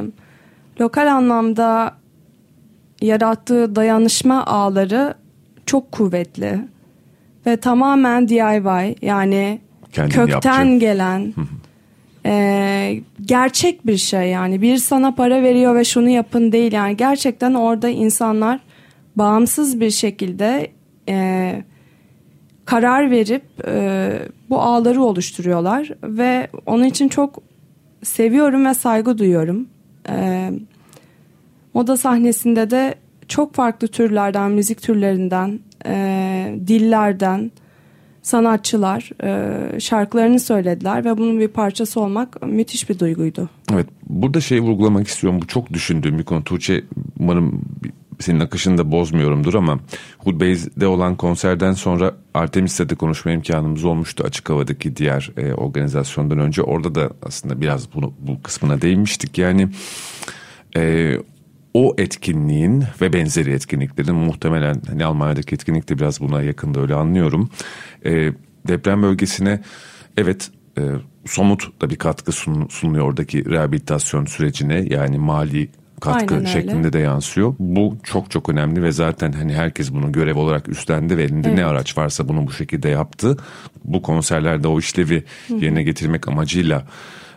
lokal 0.81 1.07
anlamda 1.07 1.95
yarattığı 3.01 3.75
dayanışma 3.75 4.45
ağları 4.45 5.13
çok 5.65 5.91
kuvvetli 5.91 6.59
ve 7.45 7.57
tamamen 7.57 8.27
DIY 8.27 8.95
yani 9.01 9.59
Kendin 9.91 10.11
kökten 10.15 10.63
yapacak. 10.65 10.79
gelen 10.81 11.33
e, 12.25 13.01
gerçek 13.25 13.87
bir 13.87 13.97
şey 13.97 14.29
yani 14.29 14.61
bir 14.61 14.77
sana 14.77 15.15
para 15.15 15.43
veriyor 15.43 15.75
ve 15.75 15.83
şunu 15.83 16.09
yapın 16.09 16.51
değil 16.51 16.71
yani 16.71 16.97
gerçekten 16.97 17.53
orada 17.53 17.89
insanlar 17.89 18.59
bağımsız 19.15 19.79
bir 19.79 19.89
şekilde 19.89 20.71
e, 21.09 21.63
karar 22.65 23.11
verip 23.11 23.43
e, 23.67 24.19
bu 24.49 24.61
ağları 24.61 25.03
oluşturuyorlar 25.03 25.89
ve 26.03 26.47
onun 26.65 26.83
için 26.83 27.07
çok 27.07 27.39
seviyorum 28.03 28.65
ve 28.65 28.73
saygı 28.73 29.17
duyuyorum. 29.17 29.67
E, 30.09 30.49
moda 31.73 31.97
sahnesinde 31.97 32.71
de 32.71 32.95
çok 33.27 33.53
farklı 33.53 33.87
türlerden, 33.87 34.51
müzik 34.51 34.81
türlerinden 34.81 35.59
e, 35.85 36.55
dillerden 36.67 37.51
sanatçılar 38.21 39.09
e, 39.23 39.79
şarkılarını 39.79 40.39
söylediler 40.39 41.05
ve 41.05 41.17
bunun 41.17 41.39
bir 41.39 41.47
parçası 41.47 42.01
olmak 42.01 42.47
müthiş 42.47 42.89
bir 42.89 42.99
duyguydu. 42.99 43.49
Evet 43.73 43.87
burada 44.09 44.41
şey 44.41 44.59
vurgulamak 44.59 45.07
istiyorum 45.07 45.39
bu 45.41 45.47
çok 45.47 45.73
düşündüğüm 45.73 46.19
bir 46.19 46.23
konu 46.23 46.43
Tuğçe 46.43 46.83
umarım 47.19 47.61
senin 48.23 48.39
akışını 48.39 48.77
da 48.77 48.91
bozmuyorumdur 48.91 49.53
ama 49.53 49.79
Hood 50.17 50.41
Base'de 50.41 50.87
olan 50.87 51.15
konserden 51.15 51.73
sonra 51.73 52.15
Artemis'te 52.33 52.95
konuşma 52.95 53.31
imkanımız 53.31 53.83
olmuştu 53.83 54.23
açık 54.23 54.49
havadaki 54.49 54.95
diğer 54.95 55.31
e, 55.37 55.53
organizasyondan 55.53 56.39
önce. 56.39 56.61
Orada 56.61 56.95
da 56.95 57.09
aslında 57.23 57.61
biraz 57.61 57.93
bunu 57.93 58.13
bu 58.19 58.41
kısmına 58.41 58.81
değinmiştik. 58.81 59.37
Yani 59.37 59.69
e, 60.75 61.13
o 61.73 61.95
etkinliğin 61.97 62.83
ve 63.01 63.13
benzeri 63.13 63.51
etkinliklerin 63.51 64.15
muhtemelen 64.15 64.81
hani 64.87 65.05
Almanya'daki 65.05 65.55
etkinlik 65.55 65.89
de 65.89 65.97
biraz 65.97 66.19
buna 66.19 66.41
yakında 66.41 66.79
öyle 66.81 66.95
anlıyorum. 66.95 67.49
E, 68.05 68.33
deprem 68.67 69.03
bölgesine 69.03 69.61
evet 70.17 70.51
e, 70.77 70.81
somut 71.25 71.81
da 71.81 71.89
bir 71.89 71.95
katkı 71.95 72.31
sun, 72.31 72.67
sunuyor 72.67 73.05
oradaki 73.05 73.45
rehabilitasyon 73.49 74.25
sürecine. 74.25 74.85
Yani 74.89 75.17
mali 75.17 75.69
katkı 76.03 76.47
şeklinde 76.47 76.93
de 76.93 76.99
yansıyor. 76.99 77.55
Bu 77.59 77.97
çok 78.03 78.31
çok 78.31 78.49
önemli 78.49 78.83
ve 78.83 78.91
zaten 78.91 79.31
hani 79.31 79.53
herkes 79.53 79.93
bunu 79.93 80.11
görev 80.11 80.37
olarak 80.37 80.69
üstlendi 80.69 81.17
ve 81.17 81.23
elinde 81.23 81.47
evet. 81.47 81.57
ne 81.57 81.65
araç 81.65 81.97
varsa 81.97 82.29
bunu 82.29 82.47
bu 82.47 82.51
şekilde 82.51 82.89
yaptı. 82.89 83.37
Bu 83.83 84.01
konserlerde 84.01 84.67
o 84.67 84.79
işlevi 84.79 85.23
yerine 85.49 85.83
getirmek 85.83 86.27
amacıyla 86.27 86.85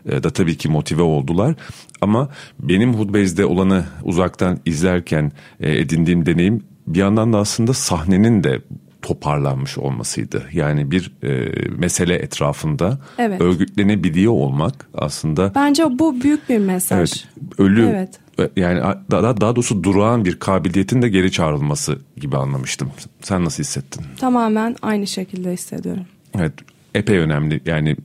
e, 0.09 0.23
da 0.23 0.31
tabii 0.31 0.57
ki 0.57 0.69
motive 0.69 1.03
oldular. 1.03 1.55
Ama 2.01 2.29
benim 2.61 2.95
Hoodbase'de 2.95 3.45
olanı 3.45 3.85
uzaktan 4.03 4.59
izlerken 4.65 5.33
e, 5.61 5.79
edindiğim 5.79 6.27
deneyim 6.27 6.63
bir 6.87 6.99
yandan 6.99 7.33
da 7.33 7.39
aslında 7.39 7.73
sahnenin 7.73 8.45
de 8.45 8.61
toparlanmış 9.07 9.79
olmasıydı. 9.79 10.43
Yani 10.53 10.91
bir 10.91 11.13
e, 11.23 11.53
mesele 11.69 12.15
etrafında 12.15 12.99
evet. 13.19 13.41
örgütlenebiliyor 13.41 14.33
olmak 14.33 14.89
aslında. 14.95 15.53
Bence 15.55 15.85
bu 15.99 16.21
büyük 16.21 16.49
bir 16.49 16.59
mesaj. 16.59 16.99
Evet, 16.99 17.29
ölü 17.59 17.87
evet. 17.87 18.19
E, 18.39 18.61
yani 18.61 18.81
daha, 19.11 19.41
daha 19.41 19.57
doğrusu 19.57 19.85
durağan 19.85 20.25
bir 20.25 20.39
kabiliyetin 20.39 21.03
de 21.03 21.09
geri 21.09 21.33
çağrılması 21.33 21.99
gibi 22.17 22.37
anlamıştım. 22.37 22.91
Sen 23.23 23.45
nasıl 23.45 23.63
hissettin? 23.63 24.05
Tamamen 24.21 24.77
aynı 24.83 25.07
şekilde 25.07 25.53
hissediyorum. 25.53 26.05
Evet 26.35 26.53
epey 26.95 27.19
önemli 27.19 27.61
yani 27.67 27.97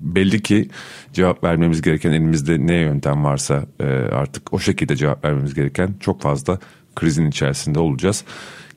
belli 0.00 0.42
ki 0.42 0.68
cevap 1.12 1.44
vermemiz 1.44 1.82
gereken 1.82 2.12
elimizde 2.12 2.66
ne 2.66 2.74
yöntem 2.74 3.24
varsa 3.24 3.64
e, 3.80 3.84
artık 4.12 4.52
o 4.52 4.58
şekilde 4.58 4.96
cevap 4.96 5.24
vermemiz 5.24 5.54
gereken 5.54 5.94
çok 6.00 6.20
fazla 6.20 6.58
krizin 6.96 7.26
içerisinde 7.26 7.78
olacağız. 7.78 8.24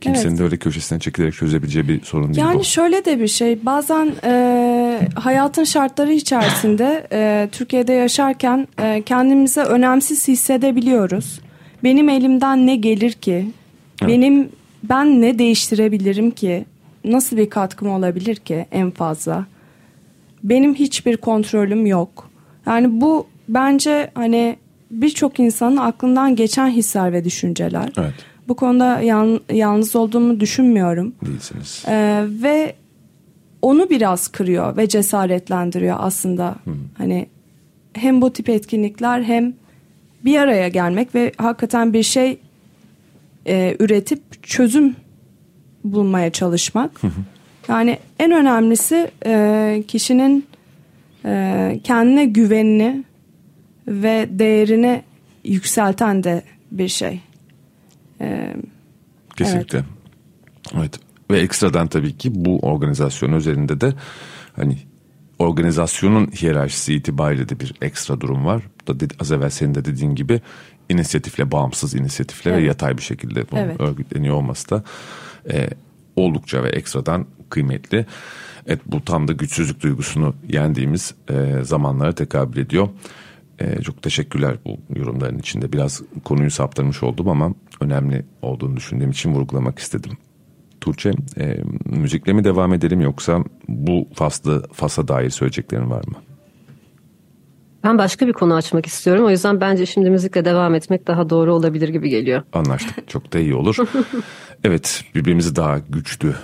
Kimsenin 0.04 0.30
evet. 0.30 0.40
de 0.40 0.44
öyle 0.44 0.58
köşesine 0.58 1.00
çekilerek 1.00 1.34
çözebileceği 1.34 1.88
bir 1.88 2.04
sorun 2.04 2.34
değil 2.34 2.38
yani 2.38 2.60
bu. 2.60 2.64
şöyle 2.64 3.06
de 3.06 3.20
bir 3.20 3.28
şey 3.28 3.66
bazen 3.66 4.12
e, 4.24 5.00
hayatın 5.16 5.64
şartları 5.64 6.14
içerisinde 6.14 7.08
e, 7.12 7.50
Türkiye'de 7.52 7.94
yaşarken 7.94 8.68
e, 8.80 9.02
kendimizi 9.02 9.62
önemsiz 9.62 10.28
hissedebiliyoruz. 10.28 11.40
Benim 11.84 12.10
elimden 12.10 12.68
ne 12.68 12.76
gelir 12.76 13.12
ki? 13.12 13.52
Evet. 14.02 14.12
Benim 14.12 14.50
ben 14.84 15.22
ne 15.22 15.40
değiştirebilirim 15.40 16.32
ki? 16.32 16.66
Nasıl 17.06 17.38
bir 17.38 17.50
katkım 17.50 17.90
olabilir 17.90 18.36
ki 18.36 18.66
en 18.72 18.92
fazla? 18.92 19.46
Benim 20.44 20.76
hiçbir 20.76 21.18
kontrolüm 21.18 21.86
yok. 21.86 22.30
Yani 22.66 23.02
bu 23.02 23.28
bence 23.50 24.12
hani 24.16 24.58
birçok 24.92 25.40
insanın 25.40 25.78
aklından 25.78 26.36
geçen 26.36 26.70
hisler 26.70 27.14
ve 27.14 27.24
düşünceler. 27.24 27.90
Evet. 27.98 28.14
Bu 28.54 28.58
konuda 28.58 29.02
yan, 29.02 29.40
yalnız 29.52 29.96
olduğumu 29.96 30.40
düşünmüyorum. 30.40 31.16
Değilsiniz. 31.26 31.84
Ee, 31.88 32.24
ve 32.28 32.76
onu 33.62 33.90
biraz 33.90 34.28
kırıyor 34.28 34.78
ve 34.78 34.88
cesaretlendiriyor 34.88 35.96
aslında. 36.00 36.56
Hı. 36.66 36.72
Hani 36.98 37.28
hem 37.94 38.22
bu 38.22 38.34
tip 38.34 38.50
etkinlikler 38.50 39.24
hem 39.24 39.54
bir 40.26 40.40
araya 40.40 40.68
gelmek 40.68 41.16
ve 41.16 41.32
hakikaten 41.38 41.94
bir 41.94 42.04
şey 42.04 42.38
e, 43.48 43.76
üretip 43.80 44.44
çözüm 44.44 44.96
bulmaya 45.84 46.30
çalışmak. 46.30 47.04
Hı 47.04 47.08
hı. 47.08 47.22
Yani 47.68 47.98
en 48.20 48.32
önemlisi 48.32 49.12
e, 49.26 49.84
kişinin 49.88 50.46
e, 51.26 51.80
kendine 51.84 52.26
güvenini 52.26 53.04
ve 53.88 54.28
değerini 54.30 55.02
yükselten 55.44 56.24
de 56.24 56.44
bir 56.72 56.88
şey. 56.88 57.20
E, 58.22 58.56
Kesinlikle. 59.36 59.78
Evet. 59.78 60.78
evet. 60.78 61.00
Ve 61.32 61.40
ekstradan 61.40 61.88
tabii 61.88 62.18
ki 62.18 62.32
bu 62.36 62.60
organizasyon 62.60 63.34
üzerinde 63.34 63.82
de 63.82 63.94
hani 64.56 64.78
organizasyonun 65.40 66.28
hiyerarşisi 66.28 66.94
itibariyle 66.94 67.50
de 67.50 67.60
bir 67.60 67.74
ekstra 67.82 68.22
durum 68.22 68.46
var. 68.46 68.64
Da 68.88 68.94
az 69.20 69.32
evvel 69.32 69.50
senin 69.50 69.76
de 69.76 69.86
dediğin 69.86 70.16
gibi 70.16 70.42
inisiyatifle, 70.90 71.52
bağımsız 71.52 71.96
inisiyatifle 71.96 72.52
evet. 72.52 72.62
ve 72.62 72.68
yatay 72.68 72.98
bir 72.98 73.02
şekilde 73.02 73.52
bunun 73.52 73.62
evet. 73.62 73.82
örgütleniyor 73.82 74.36
olması 74.36 74.70
da 74.70 74.84
e, 75.54 75.70
oldukça 76.16 76.64
ve 76.64 76.70
ekstradan 76.70 77.26
kıymetli. 77.50 78.06
Evet 78.68 78.80
bu 78.86 79.06
tam 79.06 79.28
da 79.28 79.34
güçsüzlük 79.34 79.82
duygusunu 79.82 80.36
yendiğimiz 80.50 81.16
e, 81.30 81.64
zamanlara 81.64 82.16
tekabül 82.16 82.58
ediyor. 82.58 82.90
E, 83.60 83.82
çok 83.82 84.02
teşekkürler 84.02 84.58
bu 84.66 84.78
yorumların 85.00 85.40
içinde. 85.40 85.74
Biraz 85.74 86.02
konuyu 86.24 86.52
saptırmış 86.52 87.04
oldum 87.04 87.30
ama 87.30 87.54
önemli 87.82 88.26
olduğunu 88.42 88.78
düşündüğüm 88.78 89.10
için 89.12 89.34
vurgulamak 89.34 89.80
istedim. 89.80 90.12
Tuğçe, 90.82 91.12
e, 91.40 91.58
müzikle 91.86 92.34
mi 92.34 92.44
devam 92.44 92.74
edelim 92.74 93.02
yoksa 93.02 93.44
bu 93.68 94.08
faslı 94.14 94.68
fasa 94.74 95.08
dair 95.08 95.30
söyleyeceklerin 95.30 95.90
var 95.90 96.04
mı? 96.08 96.16
Ben 97.84 97.98
başka 97.98 98.28
bir 98.28 98.34
konu 98.34 98.56
açmak 98.56 98.86
istiyorum. 98.86 99.26
O 99.26 99.30
yüzden 99.30 99.62
bence 99.62 99.86
şimdi 99.86 100.10
müzikle 100.10 100.46
devam 100.46 100.76
etmek 100.76 101.08
daha 101.08 101.30
doğru 101.30 101.54
olabilir 101.54 101.90
gibi 101.90 102.10
geliyor. 102.10 102.42
Anlaştık. 102.54 103.08
Çok 103.08 103.34
da 103.34 103.40
iyi 103.40 103.56
olur. 103.56 103.76
evet, 104.64 105.06
birbirimizi 105.16 105.56
daha 105.56 105.80
güçlü 105.90 106.36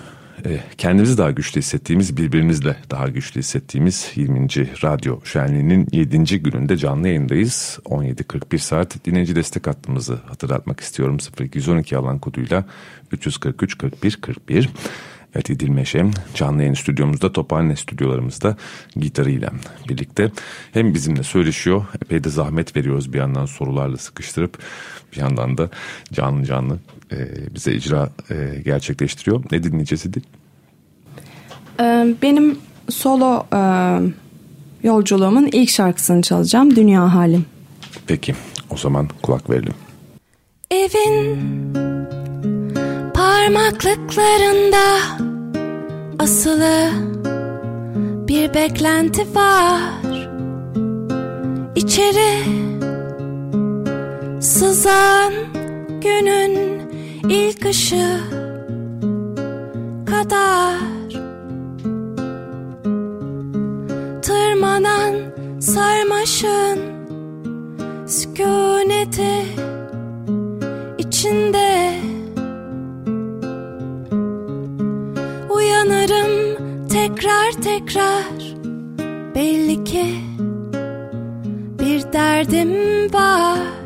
kendimizi 0.78 1.18
daha 1.18 1.32
güçlü 1.32 1.62
hissettiğimiz, 1.62 2.18
birbirimizle 2.18 2.76
daha 2.92 3.08
güçlü 3.08 3.40
hissettiğimiz 3.40 4.12
20. 4.16 4.48
Radyo 4.84 5.20
Şenliği'nin 5.24 5.88
7. 5.92 6.44
gününde 6.44 6.78
canlı 6.78 7.08
yayındayız. 7.08 7.80
17.41 7.86 8.58
saat 8.58 9.06
dinleyici 9.06 9.36
destek 9.36 9.68
hattımızı 9.68 10.16
hatırlatmak 10.16 10.80
istiyorum. 10.80 11.18
0212 11.40 11.98
alan 11.98 12.20
koduyla 12.20 12.66
343 13.12 13.78
41 13.78 14.18
41. 14.22 14.70
Evet 15.36 15.50
İdil 15.50 15.70
Meşe 15.70 16.06
canlı 16.36 16.62
yayın 16.62 16.74
stüdyomuzda 16.74 17.34
Tophane 17.34 17.76
stüdyolarımızda 17.76 18.58
gitarıyla 18.96 19.52
birlikte 19.90 20.32
hem 20.74 20.94
bizimle 20.94 21.24
söyleşiyor 21.24 21.86
epey 22.06 22.24
de 22.24 22.30
zahmet 22.30 22.76
veriyoruz 22.76 23.14
bir 23.14 23.18
yandan 23.18 23.46
sorularla 23.46 23.98
sıkıştırıp 23.98 24.58
bir 25.12 25.18
yandan 25.18 25.58
da 25.58 25.70
canlı 26.14 26.46
canlı 26.46 26.80
e, 27.12 27.18
bize 27.56 27.74
icra 27.74 28.10
e, 28.32 28.62
gerçekleştiriyor. 28.66 29.44
Ne 29.52 29.64
dinleyeceğiz 29.64 30.06
İdil? 30.06 30.22
Ee, 31.80 32.16
benim 32.22 32.58
solo 32.90 33.46
e, 33.54 33.62
yolculuğumun 34.84 35.50
ilk 35.52 35.70
şarkısını 35.70 36.22
çalacağım 36.22 36.76
Dünya 36.76 37.16
Halim. 37.16 37.46
Peki 38.08 38.36
o 38.70 38.78
zaman 38.78 39.10
kulak 39.22 39.50
verelim. 39.50 39.74
Evin 40.72 41.40
parmaklıklarında 43.14 44.86
asılı 46.20 46.90
bir 48.28 48.54
beklenti 48.54 49.36
var. 49.36 50.30
İçeri 51.76 52.44
sızan 54.42 55.34
günün 56.02 56.82
ilk 57.30 57.66
ışığı 57.66 58.20
kadar 60.06 60.80
tırmanan 64.22 65.16
sarmaşın 65.60 66.80
sükuneti 68.08 69.46
içinde 70.98 71.69
tekrar 77.20 77.52
tekrar. 77.52 78.24
Belli 79.36 79.84
ki 79.84 80.06
bir 81.80 82.14
derdim 82.14 82.74
var 83.14 83.79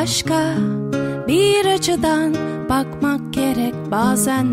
başka 0.00 0.54
bir 1.28 1.74
açıdan 1.74 2.34
bakmak 2.68 3.32
gerek 3.32 3.74
bazen. 3.90 4.46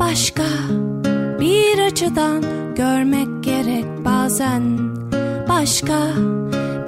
Başka 0.00 0.44
bir 1.40 1.86
açıdan 1.86 2.42
görmek 2.76 3.44
gerek 3.44 3.84
bazen. 4.04 4.78
Başka 5.48 5.98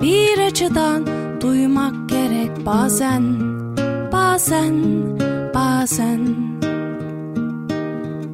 bir 0.02 0.46
açıdan 0.46 1.06
duymak 1.40 2.08
gerek 2.08 2.66
bazen. 2.66 3.22
Bazen 4.12 4.74
bazen. 5.54 6.20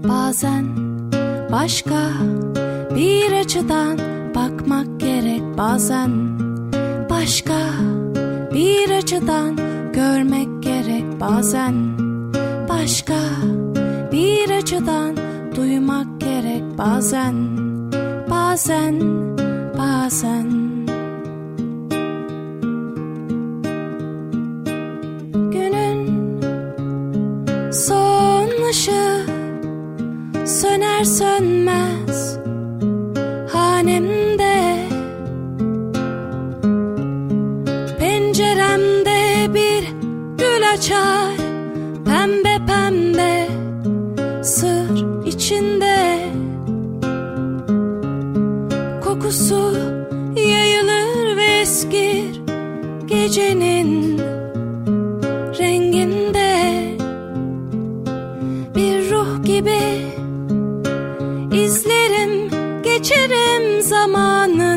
Bazen 0.09 0.67
başka 1.53 2.09
bir 2.95 3.33
açıdan 3.33 3.99
bakmak 4.35 5.01
gerek 5.01 5.43
bazen. 5.59 6.11
Başka 7.11 7.59
bir 8.57 8.91
açıdan 8.91 9.57
görmek 9.93 10.63
gerek 10.63 11.21
bazen. 11.21 11.75
Başka 12.69 13.19
bir 14.13 14.51
açıdan 14.51 15.17
duymak 15.57 16.21
gerek 16.21 16.63
bazen. 16.79 17.35
Bazen, 18.31 19.01
bazen. 19.79 20.51
Günün 25.53 26.01
son 27.73 28.69
ışığı 28.71 29.27
söner 30.47 31.05
sönmez 31.05 32.06
kokusu 49.47 49.79
yayılır 50.37 51.37
ve 51.37 51.61
eskir 51.61 52.41
gecenin 53.07 54.19
renginde. 55.59 56.57
Bir 58.75 59.11
ruh 59.11 59.45
gibi 59.45 59.81
izlerim 61.53 62.51
geçerim 62.83 63.83
zamanın 63.83 64.76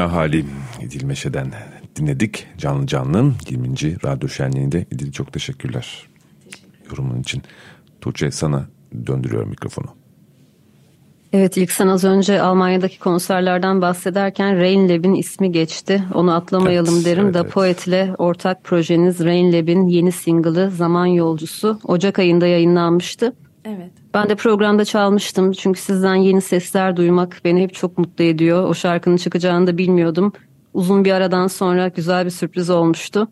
Dünya 0.00 0.12
Hali 0.12 0.44
İdil 0.80 1.04
Meşe'den 1.04 1.52
dinledik 1.96 2.46
canlı 2.58 2.86
canlı 2.86 3.32
20. 3.50 3.68
Radyo 4.04 4.28
Şenliği'nde. 4.28 4.86
İdil 4.90 5.12
çok 5.12 5.32
teşekkürler 5.32 6.08
yorumun 6.90 7.20
için. 7.20 7.42
Tuğçe 8.00 8.30
sana 8.30 8.66
döndürüyorum 9.06 9.48
mikrofonu. 9.48 9.86
Evet 11.32 11.56
ilk 11.56 11.72
sen 11.72 11.86
az 11.86 12.04
önce 12.04 12.42
Almanya'daki 12.42 12.98
konserlerden 12.98 13.82
bahsederken 13.82 14.56
Rain 14.56 14.88
Lab'in 14.88 15.14
ismi 15.14 15.52
geçti. 15.52 16.04
Onu 16.14 16.34
atlamayalım 16.34 16.94
evet, 16.94 17.06
derim. 17.06 17.24
Evet, 17.24 17.34
da 17.34 17.40
evet. 17.40 17.52
Poet 17.52 17.86
ile 17.86 18.14
ortak 18.18 18.64
projeniz 18.64 19.24
Rain 19.24 19.52
Lab'in 19.52 19.86
yeni 19.86 20.12
single'ı 20.12 20.70
Zaman 20.70 21.06
Yolcusu 21.06 21.80
Ocak 21.84 22.18
ayında 22.18 22.46
yayınlanmıştı. 22.46 23.32
Evet. 23.64 23.90
Ben 24.14 24.28
de 24.28 24.34
programda 24.34 24.84
çalmıştım 24.84 25.52
çünkü 25.52 25.80
sizden 25.80 26.14
yeni 26.14 26.40
sesler 26.40 26.96
duymak 26.96 27.40
beni 27.44 27.62
hep 27.62 27.74
çok 27.74 27.98
mutlu 27.98 28.24
ediyor. 28.24 28.64
O 28.68 28.74
şarkının 28.74 29.16
çıkacağını 29.16 29.66
da 29.66 29.78
bilmiyordum. 29.78 30.32
Uzun 30.74 31.04
bir 31.04 31.12
aradan 31.12 31.46
sonra 31.46 31.88
güzel 31.88 32.24
bir 32.24 32.30
sürpriz 32.30 32.70
olmuştu. 32.70 33.28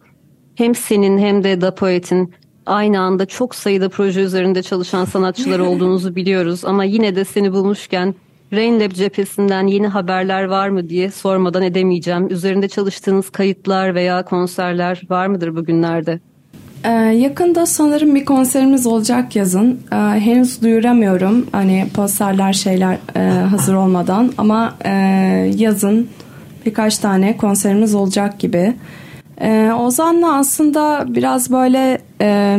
Hem 0.54 0.74
senin 0.74 1.18
hem 1.18 1.44
de 1.44 1.60
Da 1.60 1.74
Poet'in 1.74 2.34
aynı 2.66 3.00
anda 3.00 3.26
çok 3.26 3.54
sayıda 3.54 3.88
proje 3.88 4.20
üzerinde 4.20 4.62
çalışan 4.62 5.04
sanatçılar 5.04 5.58
olduğunuzu 5.68 6.16
biliyoruz. 6.16 6.64
Ama 6.64 6.84
yine 6.84 7.16
de 7.16 7.24
seni 7.24 7.52
bulmuşken 7.52 8.14
Rain 8.52 8.80
Lab 8.80 8.92
cephesinden 8.92 9.66
yeni 9.66 9.86
haberler 9.86 10.44
var 10.44 10.68
mı 10.68 10.88
diye 10.88 11.10
sormadan 11.10 11.62
edemeyeceğim. 11.62 12.30
Üzerinde 12.30 12.68
çalıştığınız 12.68 13.30
kayıtlar 13.30 13.94
veya 13.94 14.24
konserler 14.24 15.02
var 15.10 15.26
mıdır 15.26 15.56
bugünlerde? 15.56 16.20
Ee, 16.84 16.90
yakında 16.90 17.66
sanırım 17.66 18.14
bir 18.14 18.24
konserimiz 18.24 18.86
olacak 18.86 19.36
yazın. 19.36 19.80
Ee, 19.92 19.96
henüz 19.96 20.62
duyuramıyorum. 20.62 21.46
Hani 21.52 21.86
posterler 21.94 22.52
şeyler 22.52 22.98
e, 23.16 23.20
hazır 23.30 23.74
olmadan 23.74 24.32
ama 24.38 24.74
e, 24.84 24.90
yazın 25.56 26.08
birkaç 26.66 26.98
tane 26.98 27.36
konserimiz 27.36 27.94
olacak 27.94 28.38
gibi. 28.38 28.74
Ee, 29.40 29.72
Ozan'la 29.72 30.36
aslında 30.36 31.04
biraz 31.08 31.50
böyle 31.50 31.98
e, 32.20 32.58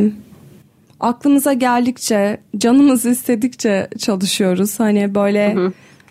aklımıza 0.99 1.53
geldikçe, 1.53 2.37
canımız 2.57 3.05
istedikçe 3.05 3.87
çalışıyoruz. 3.97 4.79
Hani 4.79 5.15
böyle 5.15 5.55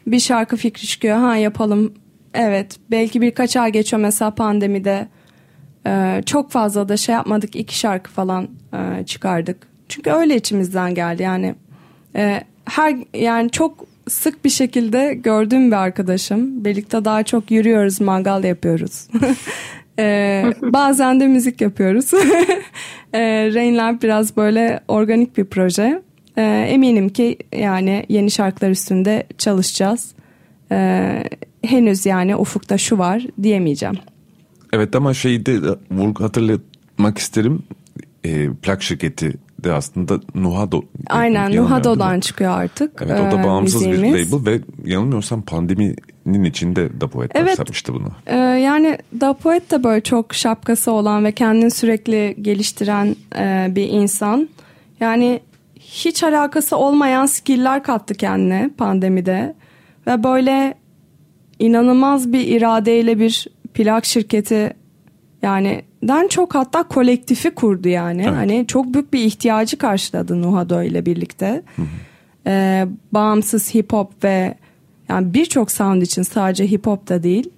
bir 0.07 0.21
şarkı 0.21 0.57
fikri 0.57 0.87
çıkıyor. 0.87 1.16
Ha 1.16 1.37
yapalım. 1.37 1.92
Evet. 2.35 2.77
Belki 2.90 3.21
birkaç 3.21 3.57
ay 3.57 3.73
geçiyor 3.73 4.03
mesela 4.03 4.31
pandemide. 4.31 5.09
Ee, 5.87 6.23
çok 6.27 6.51
fazla 6.51 6.88
da 6.88 6.97
şey 6.97 7.14
yapmadık. 7.14 7.57
iki 7.57 7.79
şarkı 7.79 8.11
falan 8.11 8.49
e, 8.73 9.07
çıkardık. 9.07 9.57
Çünkü 9.88 10.11
öyle 10.11 10.37
içimizden 10.37 10.95
geldi. 10.95 11.23
Yani 11.23 11.55
e, 12.17 12.41
her 12.64 12.97
yani 13.14 13.51
çok 13.51 13.87
sık 14.09 14.45
bir 14.45 14.51
şekilde 14.51 15.14
gördüğüm 15.14 15.71
bir 15.71 15.77
arkadaşım. 15.77 16.64
Birlikte 16.64 17.05
daha 17.05 17.23
çok 17.23 17.51
yürüyoruz, 17.51 18.01
mangal 18.01 18.45
yapıyoruz. 18.45 19.09
Ee, 19.99 20.45
bazen 20.62 21.21
de 21.21 21.27
müzik 21.27 21.61
yapıyoruz. 21.61 22.14
e, 23.12 23.21
Rain 23.55 23.77
Lamp 23.77 24.03
biraz 24.03 24.37
böyle 24.37 24.81
organik 24.88 25.37
bir 25.37 25.45
proje. 25.45 26.03
Ee, 26.37 26.67
eminim 26.71 27.09
ki 27.09 27.38
yani 27.57 28.07
yeni 28.09 28.31
şarkılar 28.31 28.71
üstünde 28.71 29.27
çalışacağız. 29.38 30.12
Ee, 30.73 31.25
henüz 31.64 32.07
yani 32.07 32.37
ufukta 32.37 32.79
şu 32.79 32.99
var 32.99 33.27
diyemeyeceğim. 33.43 33.99
Evet 34.72 34.96
ama 34.96 35.14
şeyi 35.14 35.46
de 35.46 35.61
vurgu 35.90 36.24
hatırlatmak 36.24 37.18
isterim. 37.18 37.62
E, 38.24 38.48
plak 38.62 38.83
şirketi 38.83 39.35
de 39.64 39.72
aslında 39.72 40.20
Nuhado. 40.35 40.83
Aynen 41.11 41.57
Nuhado'dan 41.57 42.20
çıkıyor 42.20 42.50
artık. 42.50 43.02
Evet 43.02 43.20
o 43.20 43.37
da 43.37 43.40
e, 43.40 43.44
bağımsız 43.44 43.87
müziğimiz. 43.87 44.33
bir 44.33 44.37
label 44.37 44.52
ve 44.52 44.61
yanılmıyorsam 44.85 45.42
pandeminin 45.42 46.44
içinde 46.44 47.00
da 47.00 47.09
Poet 47.09 47.31
Evet. 47.35 47.48
başlatmıştı 47.48 47.94
bunu. 47.94 48.09
Ee, 48.26 48.37
yani 48.37 48.98
Da 49.20 49.33
Poet 49.33 49.70
de 49.70 49.85
böyle 49.85 50.00
çok 50.00 50.35
şapkası 50.35 50.92
olan 50.92 51.24
ve 51.24 51.33
kendini 51.33 51.70
sürekli 51.70 52.37
geliştiren 52.42 53.16
e, 53.38 53.66
bir 53.70 53.88
insan. 53.88 54.48
Yani 55.00 55.40
hiç 55.81 56.22
alakası 56.22 56.76
olmayan 56.76 57.26
skill'ler 57.26 57.83
kattı 57.83 58.14
kendine 58.14 58.70
pandemide. 58.78 59.54
Ve 60.07 60.24
böyle 60.24 60.74
inanılmaz 61.59 62.33
bir 62.33 62.46
iradeyle 62.46 63.18
bir 63.18 63.46
plak 63.79 64.05
şirketi 64.05 64.71
yani 65.43 65.83
den 66.03 66.29
çok 66.29 66.55
hatta 66.55 66.83
kolektifi 66.83 67.51
kurdu 67.51 67.88
yani. 67.88 68.23
Evet. 68.23 68.35
Hani 68.35 68.67
çok 68.67 68.95
büyük 68.95 69.12
bir 69.12 69.25
ihtiyacı 69.25 69.79
karşıladı 69.79 70.43
Nuhado 70.43 70.83
ile 70.83 71.07
birlikte. 71.07 71.62
Ee, 72.47 72.87
bağımsız 73.12 73.75
hip 73.75 73.93
hop 73.93 74.25
ve 74.25 74.55
yani 75.09 75.35
birçok 75.35 75.71
sound 75.71 76.03
için 76.03 76.23
sadece 76.23 76.71
hip 76.71 76.87
hop 76.87 77.09
da 77.09 77.23
değil. 77.23 77.51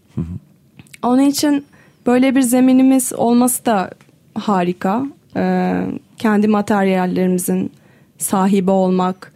Onun 1.02 1.22
için 1.22 1.64
böyle 2.06 2.34
bir 2.34 2.42
zeminimiz 2.42 3.12
olması 3.12 3.66
da 3.66 3.90
harika. 4.34 5.06
Ee, 5.36 5.86
kendi 6.16 6.48
materyallerimizin 6.48 7.72
sahibi 8.18 8.70
olmak 8.70 9.32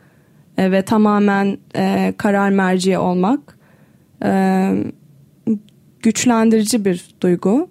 e, 0.59 0.73
ve 0.73 0.83
tamamen 0.83 1.59
e, 1.77 2.15
karar 2.17 2.51
merci 2.51 2.99
olmak 2.99 3.59
e, 4.25 4.31
güçlendirici 6.05 6.85
bir 6.85 7.05
duygu. 7.21 7.69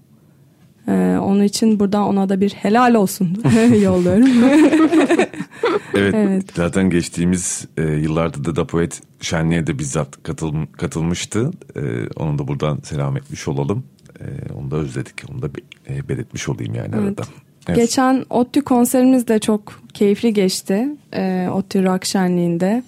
E, 0.87 0.91
onun 1.21 1.43
için 1.43 1.79
buradan 1.79 2.03
ona 2.03 2.29
da 2.29 2.41
bir 2.41 2.49
helal 2.51 2.93
olsun 2.93 3.43
yolluyorum. 3.83 4.27
Evet, 5.95 6.15
Evet. 6.15 6.45
zaten 6.55 6.89
geçtiğimiz 6.89 7.67
e, 7.77 7.81
yıllarda 7.81 8.45
da 8.45 8.55
Da 8.55 8.67
Poet 8.67 9.01
Şenliğe 9.21 9.67
de 9.67 9.79
bizzat 9.79 10.23
katıl, 10.23 10.65
katılmıştı. 10.77 11.51
E, 11.75 11.81
onu 12.15 12.39
da 12.39 12.47
buradan 12.47 12.79
selam 12.83 13.17
etmiş 13.17 13.47
olalım. 13.47 13.83
E, 14.19 14.53
onu 14.53 14.71
da 14.71 14.75
özledik. 14.75 15.13
Onu 15.31 15.41
da 15.41 15.47
e, 15.89 16.09
belirtmiş 16.09 16.49
olayım 16.49 16.75
yani 16.75 16.89
Evet. 16.93 17.19
arada. 17.19 17.21
Evet. 17.67 17.77
Geçen 17.77 18.25
ODTÜ 18.29 18.61
konserimiz 18.61 19.27
de 19.27 19.39
çok 19.39 19.81
keyifli 19.93 20.33
geçti. 20.33 20.87
E, 21.13 21.47
ODTÜ 21.53 21.83
Rock 21.83 22.05
Şenliği'nde. 22.05 22.83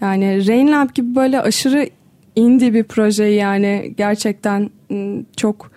Yani 0.00 0.48
Rain 0.48 0.72
Lamp 0.72 0.94
gibi 0.94 1.14
böyle 1.14 1.40
aşırı 1.40 1.88
indie 2.36 2.74
bir 2.74 2.84
proje 2.84 3.24
yani 3.24 3.94
gerçekten 3.96 4.70
m, 4.90 5.22
çok 5.36 5.70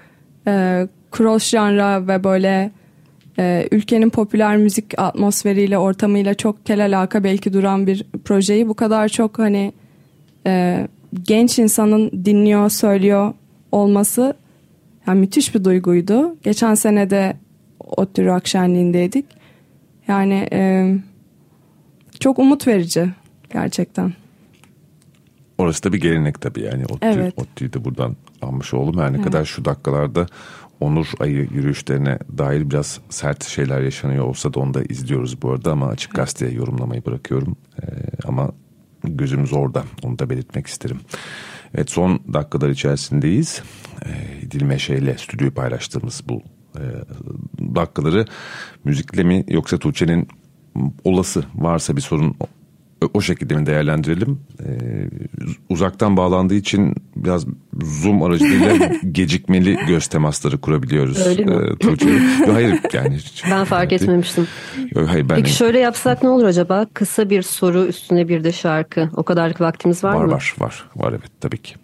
e, 0.47 0.87
cross 1.11 1.51
genre 1.51 2.07
ve 2.07 2.23
böyle 2.23 2.71
e, 3.39 3.67
ülkenin 3.71 4.09
popüler 4.09 4.57
müzik 4.57 4.99
atmosferiyle 4.99 5.77
ortamıyla 5.77 6.33
çok 6.33 6.65
kel 6.65 6.85
alaka 6.85 7.23
belki 7.23 7.53
duran 7.53 7.87
bir 7.87 8.05
projeyi 8.25 8.67
bu 8.67 8.73
kadar 8.73 9.09
çok 9.09 9.39
hani 9.39 9.73
e, 10.47 10.87
genç 11.23 11.59
insanın 11.59 12.11
dinliyor 12.25 12.69
söylüyor 12.69 13.33
olması 13.71 14.33
yani 15.07 15.19
müthiş 15.19 15.55
bir 15.55 15.63
duyguydu. 15.63 16.35
Geçen 16.43 16.75
sene 16.75 17.09
de 17.09 17.37
ODTÜ 17.79 18.25
Rock 18.25 18.47
Şenliği'ndeydik. 18.47 19.25
Yani 20.07 20.47
e, 20.51 20.93
çok 22.19 22.39
umut 22.39 22.67
verici 22.67 23.09
gerçekten. 23.53 24.13
Orası 25.57 25.83
da 25.83 25.93
bir 25.93 26.01
gelenek 26.01 26.41
tabii 26.41 26.61
yani. 26.61 26.85
ODTÜ, 26.85 27.07
Evet. 27.07 27.33
ODTÜ'yü 27.37 27.73
de 27.73 27.85
buradan 27.85 28.15
almış 28.41 28.73
oldum. 28.73 29.01
Her 29.01 29.13
ne 29.13 29.21
kadar 29.21 29.45
şu 29.45 29.65
dakikalarda 29.65 30.27
Onur 30.79 31.07
Ayı 31.19 31.47
yürüyüşlerine 31.53 32.19
dair 32.37 32.69
biraz 32.69 32.99
sert 33.09 33.43
şeyler 33.43 33.81
yaşanıyor 33.81 34.25
olsa 34.25 34.53
da 34.53 34.59
onu 34.59 34.73
da 34.73 34.83
izliyoruz 34.83 35.41
bu 35.41 35.51
arada 35.51 35.71
ama 35.71 35.87
açık 35.87 36.15
gazeteye 36.15 36.51
yorumlamayı 36.51 37.05
bırakıyorum. 37.05 37.55
Ee, 37.81 37.85
ama 38.25 38.51
gözümüz 39.03 39.53
orada. 39.53 39.83
Onu 40.03 40.19
da 40.19 40.29
belirtmek 40.29 40.67
isterim. 40.67 40.99
Evet 41.75 41.91
son 41.91 42.19
dakikalar 42.33 42.69
içerisindeyiz. 42.69 43.61
Ee, 44.05 44.51
Dilmeşe 44.51 44.95
ile 44.95 45.17
stüdyoyu 45.17 45.53
paylaştığımız 45.53 46.23
bu 46.29 46.41
e, 46.75 46.83
dakikaları 47.75 48.25
müzikle 48.83 49.23
mi 49.23 49.45
yoksa 49.47 49.77
Tuğçe'nin 49.77 50.27
olası 51.03 51.43
varsa 51.55 51.95
bir 51.95 52.01
sorun 52.01 52.35
o 53.13 53.21
şekilde 53.21 53.55
mi 53.55 53.65
değerlendirelim? 53.65 54.39
Ee, 54.65 54.69
uzaktan 55.69 56.17
bağlandığı 56.17 56.55
için 56.55 56.95
biraz 57.15 57.45
Zoom 57.83 58.23
aracılığıyla 58.23 58.91
gecikmeli 59.11 59.77
göz 59.87 60.07
temasları 60.07 60.57
kurabiliyoruz. 60.57 61.27
Öyle 61.27 61.45
mi? 61.45 61.53
Ee, 61.53 62.51
Hayır 62.51 62.79
yani. 62.93 63.17
Ben 63.51 63.63
fark 63.63 63.93
etmemiştim. 63.93 64.47
Hayır, 65.07 65.29
ben 65.29 65.35
Peki 65.35 65.53
şöyle 65.53 65.79
yapsak 65.79 66.23
ne 66.23 66.29
olur 66.29 66.45
acaba? 66.45 66.85
Kısa 66.93 67.29
bir 67.29 67.41
soru 67.41 67.85
üstüne 67.85 68.27
bir 68.27 68.43
de 68.43 68.51
şarkı. 68.51 69.09
O 69.15 69.23
kadarlık 69.23 69.61
vaktimiz 69.61 70.03
var, 70.03 70.13
var 70.13 70.25
mı? 70.25 70.31
Var 70.31 70.55
var 70.59 70.85
var 70.95 71.11
evet 71.11 71.31
tabii 71.41 71.57
ki. 71.57 71.75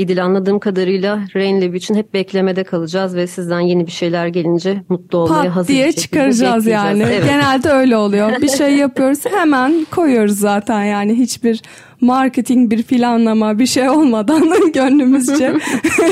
İdil 0.00 0.24
anladığım 0.24 0.58
kadarıyla 0.58 1.20
Rain 1.34 1.72
için 1.72 1.94
hep 1.94 2.14
beklemede 2.14 2.64
kalacağız 2.64 3.16
ve 3.16 3.26
sizden 3.26 3.60
yeni 3.60 3.86
bir 3.86 3.92
şeyler 3.92 4.26
gelince 4.26 4.82
mutlu 4.88 5.18
olmaya 5.18 5.42
Pat 5.42 5.56
hazır 5.56 5.68
diye 5.68 5.92
çıkaracağız 5.92 6.66
yani. 6.66 7.02
Evet. 7.02 7.24
Genelde 7.24 7.68
öyle 7.68 7.96
oluyor. 7.96 8.42
Bir 8.42 8.48
şey 8.48 8.76
yapıyoruz 8.76 9.18
hemen 9.26 9.86
koyuyoruz 9.90 10.38
zaten 10.38 10.84
yani 10.84 11.14
hiçbir 11.14 11.62
marketing 12.00 12.70
bir 12.70 12.82
planlama 12.82 13.58
bir 13.58 13.66
şey 13.66 13.88
olmadan 13.88 14.72
gönlümüzce. 14.72 15.54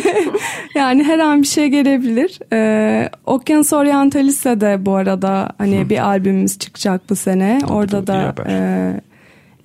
yani 0.75 1.05
her 1.05 1.19
an 1.19 1.43
bir 1.43 1.47
şey 1.47 1.69
gelebilir. 1.69 2.39
Ee, 2.53 3.09
Okyanus 3.27 3.73
Orientalis'e 3.73 4.61
de 4.61 4.87
bu 4.87 4.95
arada 4.95 5.51
hani 5.59 5.91
bir 5.91 6.07
albümümüz 6.07 6.59
çıkacak 6.59 7.11
bu 7.11 7.17
sene. 7.17 7.59
Orada 7.71 8.07
da 8.07 8.35
e, 8.49 8.93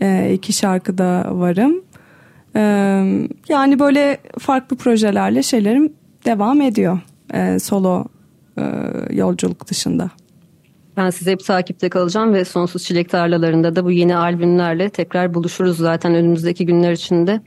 e, 0.01 0.33
iki 0.33 0.53
şarkıda 0.53 1.25
varım. 1.31 1.81
Yani 3.49 3.79
böyle 3.79 4.17
farklı 4.39 4.77
projelerle 4.77 5.43
şeylerim 5.43 5.93
devam 6.25 6.61
ediyor 6.61 6.99
solo 7.61 8.05
yolculuk 9.09 9.67
dışında. 9.67 10.09
Ben 10.97 11.09
size 11.09 11.31
hep 11.31 11.45
takipte 11.45 11.89
kalacağım 11.89 12.33
ve 12.33 12.45
Sonsuz 12.45 12.83
Çilek 12.83 13.09
Tarlalarında 13.09 13.75
da 13.75 13.85
bu 13.85 13.91
yeni 13.91 14.15
albümlerle 14.15 14.89
tekrar 14.89 15.33
buluşuruz 15.33 15.77
zaten 15.77 16.15
önümüzdeki 16.15 16.65
günler 16.65 16.91
içinde. 16.91 17.41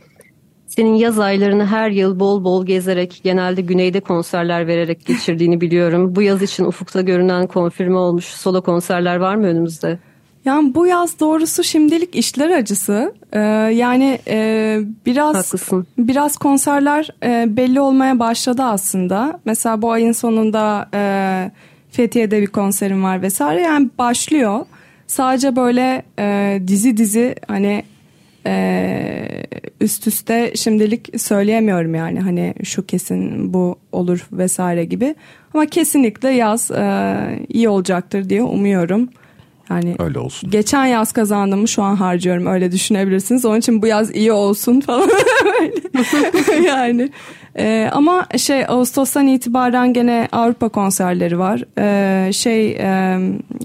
Senin 0.66 0.94
yaz 0.94 1.18
aylarını 1.18 1.66
her 1.66 1.90
yıl 1.90 2.20
bol 2.20 2.44
bol 2.44 2.66
gezerek, 2.66 3.20
genelde 3.24 3.60
güneyde 3.60 4.00
konserler 4.00 4.66
vererek 4.66 5.06
geçirdiğini 5.06 5.60
biliyorum. 5.60 6.16
Bu 6.16 6.22
yaz 6.22 6.42
için 6.42 6.64
ufukta 6.64 7.00
görünen 7.00 7.46
konfirme 7.46 7.96
olmuş 7.96 8.24
solo 8.24 8.62
konserler 8.62 9.16
var 9.16 9.34
mı 9.36 9.46
önümüzde? 9.46 9.98
Yani 10.46 10.74
bu 10.74 10.86
yaz 10.86 11.20
doğrusu 11.20 11.64
şimdilik 11.64 12.14
işler 12.14 12.50
acısı. 12.50 13.14
Ee, 13.32 13.40
yani 13.74 14.18
e, 14.28 14.78
biraz 15.06 15.36
Haklısın. 15.36 15.86
biraz 15.98 16.36
konserler 16.36 17.10
e, 17.22 17.56
belli 17.56 17.80
olmaya 17.80 18.18
başladı 18.18 18.62
aslında. 18.62 19.40
Mesela 19.44 19.82
bu 19.82 19.92
ayın 19.92 20.12
sonunda 20.12 20.88
e, 20.94 21.50
Fethiye'de 21.90 22.42
bir 22.42 22.46
konserim 22.46 23.04
var 23.04 23.22
vesaire. 23.22 23.60
Yani 23.60 23.88
başlıyor. 23.98 24.66
Sadece 25.06 25.56
böyle 25.56 26.02
e, 26.18 26.60
dizi 26.66 26.96
dizi 26.96 27.34
hani 27.48 27.84
e, 28.46 29.26
üst 29.80 30.06
üste 30.06 30.52
şimdilik 30.54 31.20
söyleyemiyorum 31.20 31.94
yani 31.94 32.20
hani 32.20 32.54
şu 32.64 32.86
kesin 32.86 33.54
bu 33.54 33.76
olur 33.92 34.28
vesaire 34.32 34.84
gibi. 34.84 35.14
Ama 35.54 35.66
kesinlikle 35.66 36.30
yaz 36.30 36.70
e, 36.70 37.46
iyi 37.48 37.68
olacaktır 37.68 38.28
diye 38.28 38.42
umuyorum. 38.42 39.08
Yani 39.70 39.96
öyle 39.98 40.18
olsun. 40.18 40.50
Geçen 40.50 40.86
yaz 40.86 41.12
kazandığımı 41.12 41.68
şu 41.68 41.82
an 41.82 41.96
harcıyorum 41.96 42.46
öyle 42.46 42.72
düşünebilirsiniz. 42.72 43.44
Onun 43.44 43.58
için 43.58 43.82
bu 43.82 43.86
yaz 43.86 44.16
iyi 44.16 44.32
olsun 44.32 44.80
falan. 44.80 45.10
yani 46.66 47.10
ee, 47.58 47.88
ama 47.92 48.26
şey 48.36 48.64
Ağustos'tan 48.68 49.26
itibaren 49.26 49.92
gene 49.92 50.28
Avrupa 50.32 50.68
konserleri 50.68 51.38
var. 51.38 51.62
Ee, 51.78 52.32
şey 52.32 52.70
e, 52.70 53.18